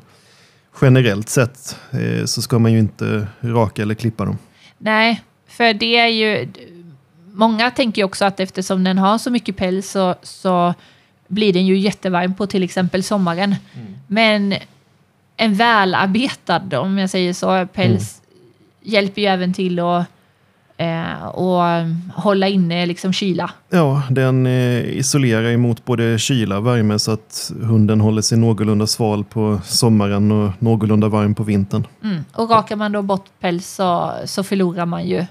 generellt 0.82 1.28
sett 1.28 1.76
eh, 1.90 2.24
så 2.24 2.42
ska 2.42 2.58
man 2.58 2.72
ju 2.72 2.78
inte 2.78 3.26
raka 3.40 3.82
eller 3.82 3.94
klippa 3.94 4.24
dem. 4.24 4.38
Nej, 4.78 5.22
för 5.50 5.74
det 5.74 5.96
är 5.96 6.06
ju... 6.06 6.48
Många 7.32 7.70
tänker 7.70 8.02
ju 8.02 8.06
också 8.06 8.24
att 8.24 8.40
eftersom 8.40 8.84
den 8.84 8.98
har 8.98 9.18
så 9.18 9.30
mycket 9.30 9.56
päls 9.56 9.90
så, 9.90 10.14
så 10.22 10.74
blir 11.28 11.52
den 11.52 11.66
ju 11.66 11.78
jättevarm 11.78 12.34
på 12.34 12.46
till 12.46 12.62
exempel 12.62 13.02
sommaren. 13.02 13.54
Men 14.06 14.54
en 15.36 15.54
välarbetad, 15.54 16.78
om 16.80 16.98
jag 16.98 17.10
säger 17.10 17.32
så, 17.32 17.66
päls 17.66 18.22
hjälper 18.82 19.22
ju 19.22 19.28
även 19.28 19.54
till 19.54 19.78
att 19.78 20.04
eh, 20.76 21.24
och 21.24 21.62
hålla 22.14 22.48
inne 22.48 22.86
liksom 22.86 23.12
kyla. 23.12 23.50
Ja, 23.70 24.02
den 24.10 24.46
eh, 24.46 24.98
isolerar 24.98 25.50
emot 25.50 25.84
både 25.84 26.18
kyla 26.18 26.58
och 26.58 26.66
värme 26.66 26.98
så 26.98 27.10
att 27.10 27.52
hunden 27.62 28.00
håller 28.00 28.22
sig 28.22 28.38
någorlunda 28.38 28.86
sval 28.86 29.24
på 29.24 29.60
sommaren 29.64 30.32
och 30.32 30.52
någorlunda 30.58 31.08
varm 31.08 31.34
på 31.34 31.42
vintern. 31.42 31.86
Mm. 32.04 32.24
Och 32.32 32.50
rakar 32.50 32.76
man 32.76 32.92
då 32.92 33.02
bort 33.02 33.26
päls 33.40 33.66
så, 33.68 34.12
så 34.24 34.42
förlorar 34.42 34.86
man 34.86 35.06
ju. 35.08 35.26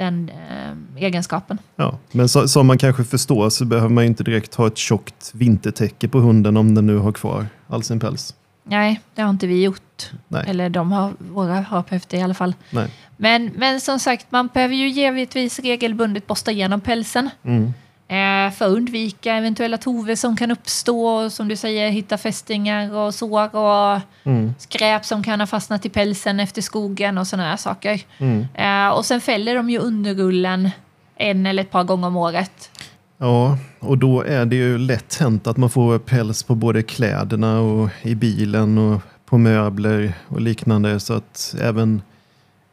Den 0.00 0.28
eh, 0.28 1.02
egenskapen. 1.04 1.58
Ja, 1.76 1.98
men 2.12 2.28
så, 2.28 2.48
som 2.48 2.66
man 2.66 2.78
kanske 2.78 3.04
förstår 3.04 3.50
så 3.50 3.64
behöver 3.64 3.88
man 3.88 4.04
ju 4.04 4.08
inte 4.08 4.24
direkt 4.24 4.54
ha 4.54 4.66
ett 4.66 4.76
tjockt 4.76 5.30
vintertäcke 5.34 6.08
på 6.08 6.18
hunden 6.18 6.56
om 6.56 6.74
den 6.74 6.86
nu 6.86 6.96
har 6.96 7.12
kvar 7.12 7.46
all 7.68 7.82
sin 7.82 8.00
päls. 8.00 8.34
Nej, 8.64 9.00
det 9.14 9.22
har 9.22 9.30
inte 9.30 9.46
vi 9.46 9.62
gjort. 9.62 10.10
Nej. 10.28 10.44
Eller 10.46 10.70
de 10.70 10.92
har, 10.92 11.12
våra 11.18 11.54
har 11.54 11.82
behövt 11.82 12.08
det 12.08 12.16
i 12.16 12.22
alla 12.22 12.34
fall. 12.34 12.54
Nej. 12.70 12.90
Men, 13.16 13.50
men 13.56 13.80
som 13.80 13.98
sagt, 13.98 14.26
man 14.30 14.48
behöver 14.54 14.74
ju 14.74 14.88
givetvis 14.88 15.58
regelbundet 15.58 16.26
borsta 16.26 16.50
igenom 16.50 16.80
pälsen. 16.80 17.30
Mm. 17.42 17.72
Eh, 18.10 18.50
för 18.52 18.64
att 18.64 18.72
undvika 18.72 19.34
eventuella 19.34 19.76
tover 19.78 20.14
som 20.14 20.36
kan 20.36 20.50
uppstå. 20.50 21.06
Och 21.06 21.32
som 21.32 21.48
du 21.48 21.56
säger, 21.56 21.90
hitta 21.90 22.18
fästingar 22.18 22.94
och 22.94 23.14
sår 23.14 23.56
och 23.56 24.00
Mm. 24.24 24.54
skräp 24.58 25.04
som 25.04 25.22
kan 25.22 25.40
ha 25.40 25.46
fastnat 25.46 25.86
i 25.86 25.88
pälsen 25.88 26.40
efter 26.40 26.62
skogen 26.62 27.18
och 27.18 27.26
sådana 27.26 27.48
här 27.48 27.56
saker. 27.56 28.00
Mm. 28.18 28.46
Eh, 28.54 28.88
och 28.96 29.04
sen 29.04 29.20
fäller 29.20 29.54
de 29.54 29.70
ju 29.70 29.78
underrullen 29.78 30.70
en 31.16 31.46
eller 31.46 31.62
ett 31.62 31.70
par 31.70 31.84
gånger 31.84 32.06
om 32.06 32.16
året. 32.16 32.70
Ja, 33.18 33.58
och 33.78 33.98
då 33.98 34.22
är 34.22 34.44
det 34.46 34.56
ju 34.56 34.78
lätt 34.78 35.16
hänt 35.20 35.46
att 35.46 35.56
man 35.56 35.70
får 35.70 35.98
päls 35.98 36.42
på 36.42 36.54
både 36.54 36.82
kläderna 36.82 37.60
och 37.60 37.88
i 38.02 38.14
bilen 38.14 38.78
och 38.78 39.00
på 39.26 39.38
möbler 39.38 40.12
och 40.28 40.40
liknande. 40.40 41.00
Så 41.00 41.14
att 41.14 41.54
även 41.60 42.02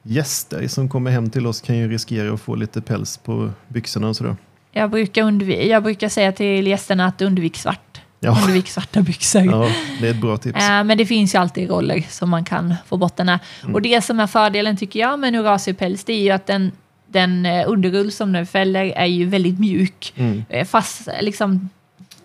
gäster 0.04 0.68
som 0.68 0.90
kommer 0.90 1.12
hem 1.12 1.30
till 1.30 1.48
oss 1.48 1.62
kan 1.62 1.78
ju 1.78 1.88
riskera 1.90 2.34
att 2.34 2.42
få 2.42 2.56
lite 2.56 2.82
päls 2.82 3.18
på 3.18 3.50
byxorna 3.68 4.08
och 4.10 4.16
sådär. 4.16 4.36
Jag 4.78 4.90
brukar, 4.92 5.24
undvi- 5.24 5.66
jag 5.68 5.84
brukar 5.84 6.10
säga 6.10 6.32
till 6.32 6.68
gästerna 6.68 7.06
att 7.06 7.22
undvik 7.22 7.58
svart. 7.58 7.82
Ja, 8.20 8.38
Undvik 8.44 8.68
svarta 8.70 9.02
byxor. 9.02 9.46
ja 9.46 9.70
det 10.02 10.08
är 10.08 10.12
ett 10.12 10.22
bra 10.22 10.38
tips. 10.38 10.60
Eh, 10.70 10.84
Men 10.84 10.98
det 10.98 11.06
finns 11.06 11.36
ju 11.36 11.40
alltid 11.40 11.70
roller 11.70 12.06
som 12.10 12.30
man 12.30 12.46
kan 12.46 12.76
få 12.88 12.98
bort 12.98 13.16
den 13.18 13.30
här. 13.30 13.40
Mm. 13.64 13.76
Och 13.76 13.82
det 13.82 14.02
som 14.02 14.20
är 14.20 14.28
fördelen 14.28 14.78
tycker 14.78 15.00
jag 15.00 15.20
med 15.20 15.28
en 15.28 15.36
Eurasiepäls 15.36 16.04
det 16.04 16.14
är 16.14 16.22
ju 16.24 16.30
att 16.32 16.46
den, 16.48 16.72
den 17.08 17.46
eh, 17.46 17.64
underrull 17.68 18.12
som 18.12 18.32
den 18.34 18.46
fäller 18.48 18.86
är 18.86 19.06
ju 19.06 19.26
väldigt 19.26 19.60
mjuk. 19.60 20.14
Mm. 20.16 20.46
Eh, 20.50 20.66
Fast 20.66 21.08
liksom 21.22 21.70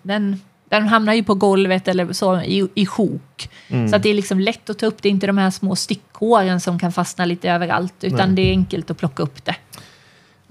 den, 0.02 0.40
den 0.70 0.88
hamnar 0.88 1.14
ju 1.14 1.22
på 1.24 1.34
golvet 1.34 1.88
eller 1.88 2.12
så 2.12 2.40
i, 2.40 2.68
i 2.74 2.86
sjok. 2.86 3.48
Mm. 3.68 3.88
Så 3.88 3.96
att 3.96 4.02
det 4.02 4.10
är 4.10 4.14
liksom 4.14 4.40
lätt 4.40 4.70
att 4.70 4.78
ta 4.78 4.86
upp. 4.86 5.02
Det 5.02 5.08
är 5.08 5.10
inte 5.10 5.26
de 5.26 5.38
här 5.38 5.50
små 5.50 5.76
stickhåren 5.76 6.60
som 6.60 6.78
kan 6.78 6.92
fastna 6.92 7.24
lite 7.24 7.50
överallt. 7.50 7.94
Utan 8.04 8.18
Nej. 8.28 8.36
det 8.36 8.42
är 8.42 8.50
enkelt 8.50 8.90
att 8.90 8.98
plocka 8.98 9.22
upp 9.22 9.44
det. 9.44 9.54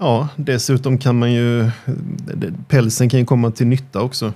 Ja, 0.02 0.28
dessutom 0.36 0.98
kan 0.98 1.18
man 1.18 1.32
ju, 1.32 1.70
pälsen 2.68 3.08
kan 3.08 3.20
ju 3.20 3.26
komma 3.26 3.50
till 3.50 3.66
nytta 3.66 4.00
också. 4.00 4.32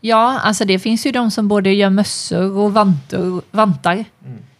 Ja, 0.00 0.38
alltså 0.38 0.64
det 0.64 0.78
finns 0.78 1.06
ju 1.06 1.12
de 1.12 1.30
som 1.30 1.48
både 1.48 1.72
gör 1.72 1.90
mössor 1.90 2.56
och 2.56 2.72
vantor, 2.74 3.42
vantar 3.50 4.04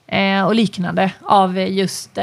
Mm. 0.09 0.38
eh, 0.40 0.46
och 0.46 0.55
liknande 0.55 1.12
av 1.22 1.59
just 1.59 2.18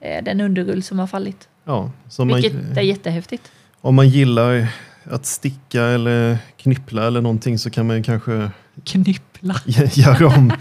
eh, 0.00 0.24
den 0.24 0.40
underrull 0.40 0.82
som 0.82 0.98
har 0.98 1.06
fallit. 1.06 1.48
Ja, 1.64 1.90
man, 2.18 2.28
Vilket 2.28 2.76
är 2.76 2.80
jättehäftigt. 2.82 3.50
om 3.80 3.94
man 3.94 4.08
gillar 4.08 4.66
att 5.10 5.26
sticka 5.26 5.82
eller 5.84 6.38
knippla 6.56 7.06
eller 7.06 7.20
någonting 7.20 7.58
så 7.58 7.70
kan 7.70 7.86
man 7.86 8.02
kanske 8.02 8.50
Knyppla. 8.84 9.54
göra 9.92 10.26
om 10.26 10.52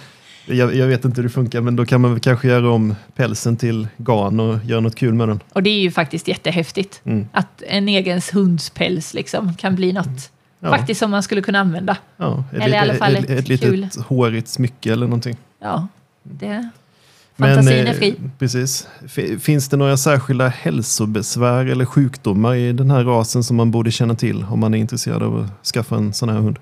Jag, 0.47 0.75
jag 0.75 0.87
vet 0.87 1.05
inte 1.05 1.21
hur 1.21 1.23
det 1.23 1.33
funkar, 1.33 1.61
men 1.61 1.75
då 1.75 1.85
kan 1.85 2.01
man 2.01 2.11
väl 2.11 2.19
kanske 2.19 2.47
göra 2.47 2.71
om 2.71 2.95
pälsen 3.15 3.57
till 3.57 3.87
garn 3.97 4.39
och 4.39 4.65
göra 4.65 4.79
något 4.79 4.95
kul 4.95 5.13
med 5.13 5.27
den. 5.27 5.39
Och 5.53 5.63
det 5.63 5.69
är 5.69 5.79
ju 5.79 5.91
faktiskt 5.91 6.27
jättehäftigt. 6.27 7.01
Mm. 7.03 7.27
Att 7.31 7.61
en 7.67 7.87
egen 7.87 8.21
hundspäls 8.33 9.13
liksom 9.13 9.53
kan 9.55 9.75
bli 9.75 9.93
något 9.93 10.31
Ja. 10.59 10.69
faktiskt 10.69 10.99
som 10.99 11.11
man 11.11 11.23
skulle 11.23 11.41
kunna 11.41 11.59
använda. 11.59 11.97
Ja, 12.17 12.43
ett, 12.51 12.61
Eller 12.61 12.75
i 12.75 12.79
alla 12.79 12.93
fall 12.93 13.15
ett, 13.15 13.29
ett 13.29 13.49
ett, 13.49 13.61
kul. 13.61 13.79
litet 13.81 14.01
hårigt 14.01 14.47
smycke 14.47 14.93
eller 14.93 15.07
någonting. 15.07 15.37
Ja, 15.61 15.87
det... 16.23 16.69
Fantasin 17.37 17.67
eh, 17.73 17.89
är 17.89 17.93
fri. 17.93 18.15
Precis. 18.39 18.87
Finns 19.39 19.69
det 19.69 19.77
några 19.77 19.97
särskilda 19.97 20.47
hälsobesvär 20.47 21.65
eller 21.65 21.85
sjukdomar 21.85 22.55
i 22.55 22.73
den 22.73 22.91
här 22.91 23.03
rasen 23.03 23.43
som 23.43 23.57
man 23.57 23.71
borde 23.71 23.91
känna 23.91 24.15
till 24.15 24.45
om 24.49 24.59
man 24.59 24.73
är 24.73 24.77
intresserad 24.77 25.23
av 25.23 25.39
att 25.39 25.67
skaffa 25.67 25.95
en 25.95 26.13
sån 26.13 26.29
här 26.29 26.35
hund? 26.35 26.59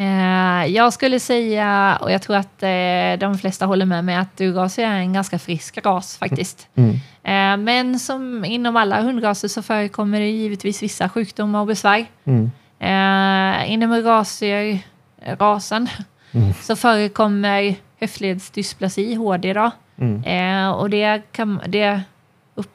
Eh, 0.00 0.66
jag 0.66 0.92
skulle 0.92 1.20
säga, 1.20 1.98
och 2.00 2.12
jag 2.12 2.22
tror 2.22 2.36
att 2.36 2.62
eh, 2.62 3.18
de 3.28 3.38
flesta 3.40 3.66
håller 3.66 3.86
med 3.86 4.04
mig, 4.04 4.16
att 4.16 4.36
Durgaser 4.36 4.82
är 4.82 4.96
en 4.96 5.12
ganska 5.12 5.38
frisk 5.38 5.78
ras 5.86 6.16
faktiskt. 6.16 6.68
Mm. 6.74 6.90
Eh, 7.22 7.56
men 7.64 7.98
som 7.98 8.44
inom 8.44 8.76
alla 8.76 9.00
hundraser 9.02 9.48
så 9.48 9.62
förekommer 9.62 10.20
det 10.20 10.26
givetvis 10.30 10.82
vissa 10.82 11.08
sjukdomar 11.08 11.60
och 11.60 11.66
besvär. 11.66 12.06
Mm. 12.24 12.50
Inom 13.66 13.92
Eurasier-rasen 13.92 15.88
Mm. 16.32 16.52
så 16.60 16.76
förekommer 16.76 17.74
höftledsdysplasi, 18.00 19.14
HD 19.14 19.52
då. 19.52 19.70
Mm. 19.98 20.74
Och 20.74 20.90
det, 20.90 21.22
kan, 21.32 21.60
det 21.66 22.00
upp, 22.54 22.70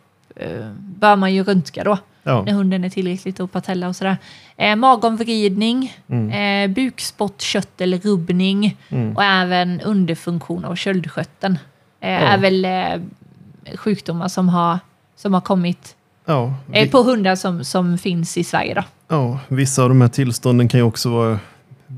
bör 0.77 1.15
man 1.15 1.33
ju 1.33 1.43
röntga 1.43 1.83
då, 1.83 1.97
Ja. 2.27 2.43
när 2.43 2.53
hunden 2.53 2.83
är 2.83 2.89
tillräckligt 2.89 3.39
och 3.39 3.51
patella 3.51 3.88
och 3.88 3.95
sådär. 3.95 4.17
Eh, 4.57 4.75
magomvridning, 4.75 5.97
Mm. 6.09 6.69
eh, 6.69 6.73
bukspottkörtelrubbning 6.75 8.77
Mm. 8.89 9.15
och 9.15 9.23
även 9.23 9.81
underfunktion 9.81 10.65
av 10.65 10.75
köldskörteln. 10.75 11.57
Eh, 12.01 12.11
Ja. 12.11 12.19
är 12.19 12.38
väl 12.38 12.65
eh, 12.65 13.75
sjukdomar 13.77 14.27
som 14.27 14.49
har, 14.49 14.79
som 15.15 15.33
har 15.33 15.41
kommit 15.41 15.95
Ja. 16.25 16.53
eh, 16.71 16.83
Vi, 16.83 16.89
på 16.89 17.03
hundar 17.03 17.35
som, 17.35 17.63
som 17.63 17.97
finns 17.97 18.38
i 18.38 18.43
Sverige. 18.43 18.73
Då. 18.73 18.83
ja, 19.07 19.39
vissa 19.47 19.83
av 19.83 19.89
de 19.89 20.01
här 20.01 20.07
tillstånden 20.07 20.67
kan 20.67 20.79
ju 20.79 20.83
också 20.83 21.09
vara 21.09 21.39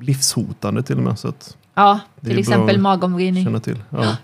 livshotande 0.01 0.83
till 0.83 0.97
och 0.97 1.03
med. 1.03 1.19
Så 1.19 1.27
att 1.27 1.57
Ja, 1.73 1.99
till 2.25 2.39
exempel 2.39 2.79
magomvridning. 2.79 3.43
känna 3.45 3.59
till. 3.59 3.83
Ja. 3.89 4.15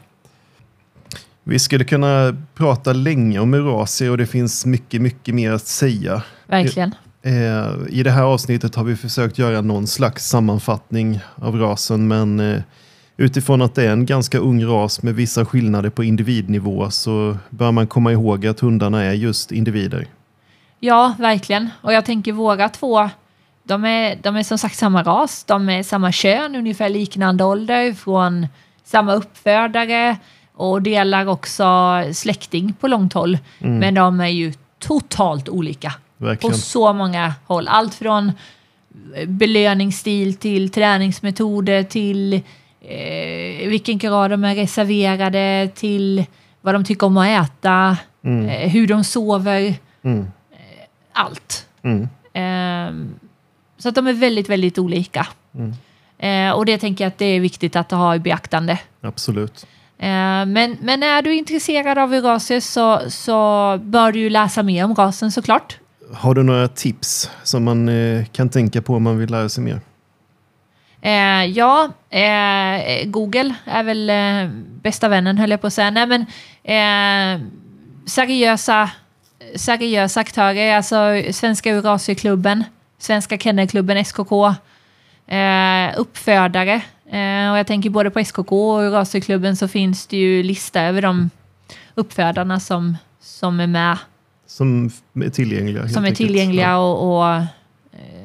Vi 1.43 1.59
skulle 1.59 1.83
kunna 1.83 2.35
prata 2.55 2.93
länge 2.93 3.39
om 3.39 3.53
Eurasia 3.53 4.11
och 4.11 4.17
det 4.17 4.25
finns 4.25 4.65
mycket, 4.65 5.01
mycket 5.01 5.35
mer 5.35 5.51
att 5.51 5.67
säga. 5.67 6.23
Verkligen. 6.47 6.95
Eh, 7.21 7.67
I 7.89 8.03
det 8.03 8.11
här 8.11 8.23
avsnittet 8.23 8.75
har 8.75 8.83
vi 8.83 8.95
försökt 8.95 9.37
göra 9.37 9.61
någon 9.61 9.87
slags 9.87 10.27
sammanfattning 10.27 11.19
av 11.35 11.59
rasen, 11.59 12.07
men 12.07 12.39
eh, 12.39 12.61
utifrån 13.17 13.61
att 13.61 13.75
det 13.75 13.83
är 13.83 13.91
en 13.91 14.05
ganska 14.05 14.37
ung 14.37 14.65
ras 14.65 15.03
med 15.03 15.15
vissa 15.15 15.45
skillnader 15.45 15.89
på 15.89 16.03
individnivå 16.03 16.91
så 16.91 17.37
bör 17.49 17.71
man 17.71 17.87
komma 17.87 18.11
ihåg 18.11 18.47
att 18.47 18.59
hundarna 18.59 19.03
är 19.03 19.13
just 19.13 19.51
individer. 19.51 20.07
Ja, 20.79 21.15
verkligen. 21.19 21.69
Och 21.81 21.93
jag 21.93 22.05
tänker 22.05 22.31
våra 22.31 22.69
två, 22.69 23.09
de 23.63 23.85
är, 23.85 24.19
de 24.23 24.35
är 24.35 24.43
som 24.43 24.57
sagt 24.57 24.75
samma 24.75 25.03
ras, 25.03 25.43
de 25.43 25.69
är 25.69 25.83
samma 25.83 26.11
kön, 26.11 26.55
ungefär 26.55 26.89
liknande 26.89 27.43
ålder, 27.43 27.93
från 27.93 28.47
samma 28.83 29.13
uppfödare 29.13 30.17
och 30.55 30.81
delar 30.81 31.25
också 31.25 31.65
släkting 32.13 32.73
på 32.73 32.87
långt 32.87 33.13
håll. 33.13 33.37
Mm. 33.59 33.77
Men 33.77 33.93
de 33.93 34.19
är 34.21 34.27
ju 34.27 34.53
totalt 34.79 35.49
olika 35.49 35.93
på 36.17 36.25
Verkligen. 36.25 36.55
så 36.57 36.93
många 36.93 37.33
håll. 37.45 37.67
Allt 37.67 37.93
från 37.95 38.31
belöningsstil 39.27 40.35
till 40.35 40.69
träningsmetoder 40.69 41.83
till 41.83 42.33
eh, 42.81 43.69
vilken 43.69 43.97
grad 43.97 44.31
de 44.31 44.43
är 44.43 44.55
reserverade 44.55 45.69
till 45.75 46.25
vad 46.61 46.75
de 46.75 46.85
tycker 46.85 47.07
om 47.07 47.17
att 47.17 47.27
äta, 47.49 47.97
Mm. 48.25 48.49
eh, 48.49 48.69
hur 48.69 48.87
de 48.87 49.03
sover, 49.03 49.75
Mm. 50.03 50.27
allt. 51.13 51.65
Mm. 51.83 52.07
Ehm, 52.33 53.13
så 53.77 53.89
att 53.89 53.95
de 53.95 54.07
är 54.07 54.13
väldigt, 54.13 54.49
väldigt 54.49 54.77
olika. 54.79 55.27
Mm. 55.55 55.73
Eh, 56.17 56.55
och 56.55 56.65
det 56.65 56.77
tänker 56.77 57.03
jag 57.03 57.07
att 57.09 57.17
det 57.17 57.25
är 57.25 57.39
viktigt 57.39 57.75
att 57.75 57.91
ha 57.91 58.15
i 58.15 58.19
beaktande. 58.19 58.79
Absolut. 59.01 59.65
Eh, 59.97 60.45
men, 60.45 60.77
men 60.81 61.03
är 61.03 61.21
du 61.21 61.33
intresserad 61.35 61.97
av 61.97 62.13
Eurasier 62.13 62.59
så, 62.59 63.01
så 63.09 63.79
bör 63.83 64.11
du 64.11 64.19
ju 64.19 64.29
läsa 64.29 64.63
mer 64.63 64.85
om 64.85 64.95
rasen 64.95 65.31
såklart. 65.31 65.77
Har 66.13 66.35
du 66.35 66.43
några 66.43 66.67
tips 66.67 67.29
som 67.43 67.63
man 67.63 67.89
eh, 67.89 68.25
kan 68.25 68.49
tänka 68.49 68.81
på 68.81 68.95
om 68.95 69.03
man 69.03 69.17
vill 69.17 69.31
lära 69.31 69.49
sig 69.49 69.63
mer? 69.63 69.81
Eh, 71.01 71.45
ja, 71.45 71.89
eh, 72.09 73.05
Google 73.05 73.55
är 73.65 73.83
väl 73.83 74.09
eh, 74.09 74.49
bästa 74.81 75.07
vännen 75.07 75.37
höll 75.37 75.51
jag 75.51 75.61
på 75.61 75.67
att 75.67 75.73
säga. 75.73 75.91
Nej, 75.91 76.07
men 76.07 76.21
eh, 76.63 77.47
seriösa, 78.05 78.89
seriösa 79.55 80.19
aktörer, 80.19 80.75
alltså 80.75 81.23
Svenska 81.31 81.69
Eurasierklubben, 81.69 82.63
Svenska 82.97 83.37
Kennelklubben, 83.37 84.05
SKK, 84.05 84.31
uppfödare. 85.97 86.81
Eh, 87.13 87.51
och 87.51 87.57
jag 87.57 87.67
tänker 87.67 87.89
både 87.89 88.09
på 88.11 88.19
SKK 88.19 88.51
och 88.73 88.83
Eurasierklubben 88.83 89.55
så 89.55 89.67
finns 89.67 90.07
det 90.07 90.17
ju 90.17 90.43
lista 90.43 90.81
över 90.81 91.01
de 91.01 91.29
uppfödarna 91.95 92.59
som, 92.59 92.97
som 93.21 93.59
är 93.59 93.67
med, 93.67 93.97
Som 94.45 94.91
är 95.25 95.29
tillgängliga? 95.29 95.87
som 95.87 96.03
är 96.03 96.07
enkelt. 96.07 96.17
tillgängliga 96.17 96.67
Ja. 96.69 96.77
och, 96.77 97.17
och 97.19 97.35
eh, 97.35 97.43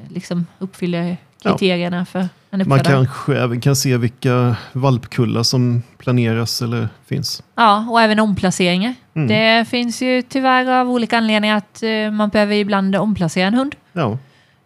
liksom 0.08 0.46
uppfyller 0.58 1.16
kriterierna 1.42 2.04
för 2.04 2.28
en 2.50 2.60
uppfödare. 2.60 2.96
Man 2.96 3.06
kanske 3.06 3.36
även 3.38 3.60
kan 3.60 3.76
se 3.76 3.96
vilka 3.96 4.56
valpkullar 4.72 5.42
som 5.42 5.82
planeras 5.98 6.62
eller 6.62 6.88
finns. 7.06 7.42
Ja, 7.54 7.86
och 7.90 8.00
även 8.00 8.18
omplaceringar. 8.20 8.94
Mm. 9.14 9.28
Det 9.28 9.64
finns 9.68 10.02
ju 10.02 10.22
tyvärr 10.22 10.66
av 10.80 10.90
olika 10.90 11.18
anledningar 11.18 11.56
att 11.56 11.82
eh, 11.82 12.10
man 12.12 12.28
behöver 12.28 12.54
ibland 12.54 12.96
omplacera 12.96 13.46
en 13.46 13.54
hund. 13.54 13.74
Ja. 13.92 14.18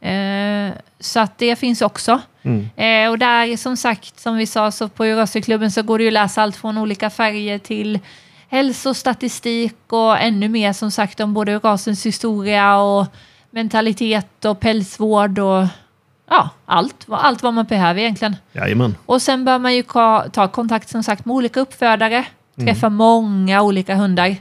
Eh, 0.03 0.73
så 1.01 1.21
att 1.21 1.39
det 1.39 1.57
finns 1.57 1.83
också. 1.83 2.21
Mm. 2.43 2.69
Eh, 2.77 3.11
och 3.11 3.19
där 3.19 3.57
som 3.57 3.77
sagt, 3.77 4.21
som 4.21 4.37
vi 4.37 4.47
sa, 4.47 4.71
så 4.71 4.89
på 4.89 5.05
Eurasierklubben 5.05 5.71
så 5.71 5.83
går 5.83 5.99
det 5.99 6.05
ju 6.05 6.09
att 6.09 6.13
läsa 6.13 6.43
allt 6.43 6.57
från 6.57 6.79
olika 6.79 7.11
färger 7.11 7.59
till 7.59 7.99
hälsostatistik 8.49 9.77
och 9.89 10.21
ännu 10.21 10.49
mer 10.49 10.73
som 10.73 10.91
sagt 10.91 11.21
om 11.21 11.35
både 11.35 11.59
rasens 11.59 12.07
historia 12.07 12.77
och 12.77 13.07
mentalitet 13.51 14.45
och 14.45 14.61
pälsvård 14.61 15.39
och 15.39 15.67
ja, 16.31 16.51
allt, 16.65 17.07
allt 17.09 17.43
vad 17.43 17.55
man 17.55 17.65
behöver 17.65 18.01
egentligen. 18.01 18.37
Jajamän. 18.53 18.95
Och 19.07 19.23
sen 19.23 19.45
bör 19.45 19.59
man 19.59 19.75
ju 19.75 19.83
ta 20.33 20.49
kontakt 20.53 20.89
som 20.89 21.03
sagt 21.03 21.25
med 21.25 21.35
olika 21.35 21.61
uppfödare, 21.61 22.25
träffa 22.57 22.89
många 22.89 23.63
olika 23.63 23.95
hundar 23.95 24.37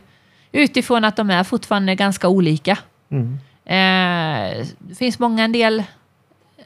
utifrån 0.52 1.06
att 1.06 1.16
de 1.16 1.30
är 1.30 1.44
fortfarande 1.44 1.96
ganska 1.96 2.28
olika. 2.28 2.78
Mm. 3.12 3.40
Eh, 3.66 4.66
det 4.80 4.96
finns 4.98 5.20
många 5.20 5.44
en 5.44 5.52
del 5.52 5.80
eh, 5.80 6.66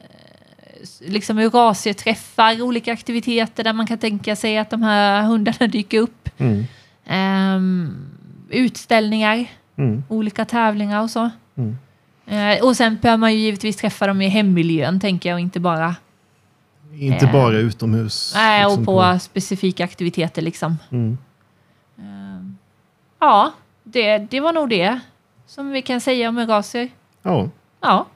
liksom 1.00 1.38
Eurasier-träffar, 1.38 2.62
olika 2.62 2.92
aktiviteter 2.92 3.64
där 3.64 3.72
man 3.72 3.86
kan 3.86 3.98
tänka 3.98 4.36
sig 4.36 4.58
att 4.58 4.70
de 4.70 4.82
här 4.82 5.22
hundarna 5.22 5.66
dyker 5.66 6.00
upp. 6.00 6.28
Mm. 6.38 6.64
Ehm, 7.06 8.06
utställningar, 8.50 9.46
Mm. 9.78 10.04
olika 10.08 10.44
tävlingar 10.44 11.02
och 11.02 11.10
så. 11.10 11.30
Mm. 11.56 11.76
Eh, 12.26 12.64
och 12.64 12.76
sen 12.76 12.98
bör 13.02 13.16
man 13.16 13.32
ju 13.32 13.38
givetvis 13.38 13.76
träffa 13.76 14.06
dem 14.06 14.22
i 14.22 14.28
hemmiljön, 14.28 15.00
tänker 15.00 15.28
jag, 15.28 15.36
och 15.36 15.40
inte 15.40 15.60
bara 15.60 15.96
Inte 16.98 17.26
Eh. 17.26 17.32
bara 17.32 17.56
utomhus. 17.58 18.32
nej, 18.36 18.64
och 18.64 18.70
liksom 18.70 18.84
på 18.84 19.18
specifika 19.18 19.84
aktiviteter 19.84 20.42
liksom. 20.42 20.78
Ehm, 21.98 22.58
ja, 23.18 23.52
det, 23.84 24.18
det 24.18 24.40
var 24.40 24.52
nog 24.52 24.68
det 24.68 25.00
som 25.46 25.70
vi 25.70 25.82
kan 25.82 26.00
säga 26.00 26.28
om 26.28 26.38
Eurasier. 26.38 26.88
Ja. 27.22 27.48
Ja. 27.80 28.06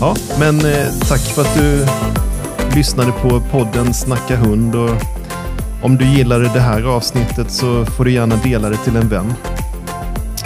Ja, 0.00 0.16
men 0.38 0.60
eh, 0.60 0.86
tack 1.08 1.20
för 1.20 1.42
att 1.42 1.54
du 1.54 1.86
lyssnade 2.76 3.12
på 3.12 3.40
podden 3.40 3.94
Snacka 3.94 4.36
hund. 4.36 4.74
Och 4.74 4.90
om 5.82 5.96
du 5.96 6.04
gillade 6.04 6.44
det 6.44 6.60
här 6.60 6.82
avsnittet 6.82 7.50
så 7.50 7.84
får 7.86 8.04
du 8.04 8.12
gärna 8.12 8.36
dela 8.36 8.68
det 8.68 8.76
till 8.76 8.96
en 8.96 9.08
vän. 9.08 9.32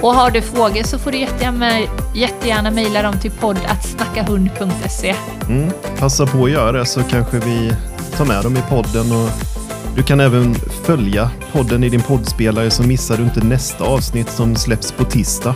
Och 0.02 0.14
har 0.14 0.30
du 0.30 0.42
frågor 0.42 0.82
så 0.82 0.98
får 0.98 1.12
du 1.12 1.18
jättegärna, 1.18 1.70
jättegärna 2.14 2.70
mejla 2.70 3.02
dem 3.02 3.18
till 3.20 3.30
poddatsnackahund.se. 3.30 5.14
Mm. 5.48 5.70
Passa 5.98 6.26
på 6.26 6.44
att 6.44 6.50
göra 6.50 6.72
det 6.72 6.86
så 6.86 7.02
kanske 7.02 7.38
vi 7.38 7.72
tar 8.16 8.24
med 8.24 8.42
dem 8.42 8.56
i 8.56 8.62
podden. 8.68 9.12
Och 9.12 9.53
du 9.96 10.02
kan 10.02 10.20
även 10.20 10.54
följa 10.54 11.30
podden 11.52 11.84
i 11.84 11.88
din 11.88 12.02
poddspelare 12.02 12.70
så 12.70 12.82
missar 12.82 13.16
du 13.16 13.22
inte 13.22 13.40
nästa 13.44 13.84
avsnitt 13.84 14.30
som 14.30 14.56
släpps 14.56 14.92
på 14.92 15.04
tisdag. 15.04 15.54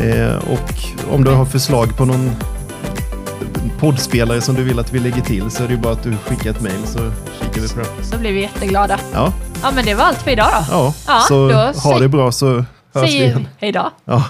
Eh, 0.00 0.34
och 0.36 0.74
om 1.14 1.24
du 1.24 1.30
har 1.30 1.44
förslag 1.44 1.96
på 1.96 2.04
någon 2.04 2.30
poddspelare 3.78 4.40
som 4.40 4.54
du 4.54 4.62
vill 4.62 4.78
att 4.78 4.92
vi 4.92 4.98
lägger 4.98 5.20
till 5.22 5.50
så 5.50 5.64
är 5.64 5.68
det 5.68 5.76
bara 5.76 5.92
att 5.92 6.02
du 6.02 6.16
skickar 6.16 6.50
ett 6.50 6.60
mejl 6.60 6.86
så 6.86 6.98
kikar 7.40 7.60
vi 7.60 7.68
på 7.68 7.80
det. 7.80 8.04
Så 8.04 8.18
blir 8.18 8.32
vi 8.32 8.40
jätteglada. 8.40 8.98
Ja, 9.12 9.32
Ja, 9.62 9.70
men 9.74 9.84
det 9.84 9.94
var 9.94 10.04
allt 10.04 10.22
för 10.22 10.30
idag 10.30 10.48
då. 10.52 10.64
ja. 10.70 10.94
Ja, 11.06 11.72
så 11.74 11.88
ha 11.88 11.98
det 11.98 12.08
bra 12.08 12.32
så 12.32 12.64
hörs 12.94 13.10
vi 13.10 13.24
igen. 13.24 13.48
hej 13.58 13.72
då. 13.72 13.90
Ja, 14.04 14.24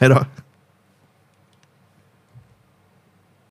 hej 0.00 0.08
då. 0.08 0.24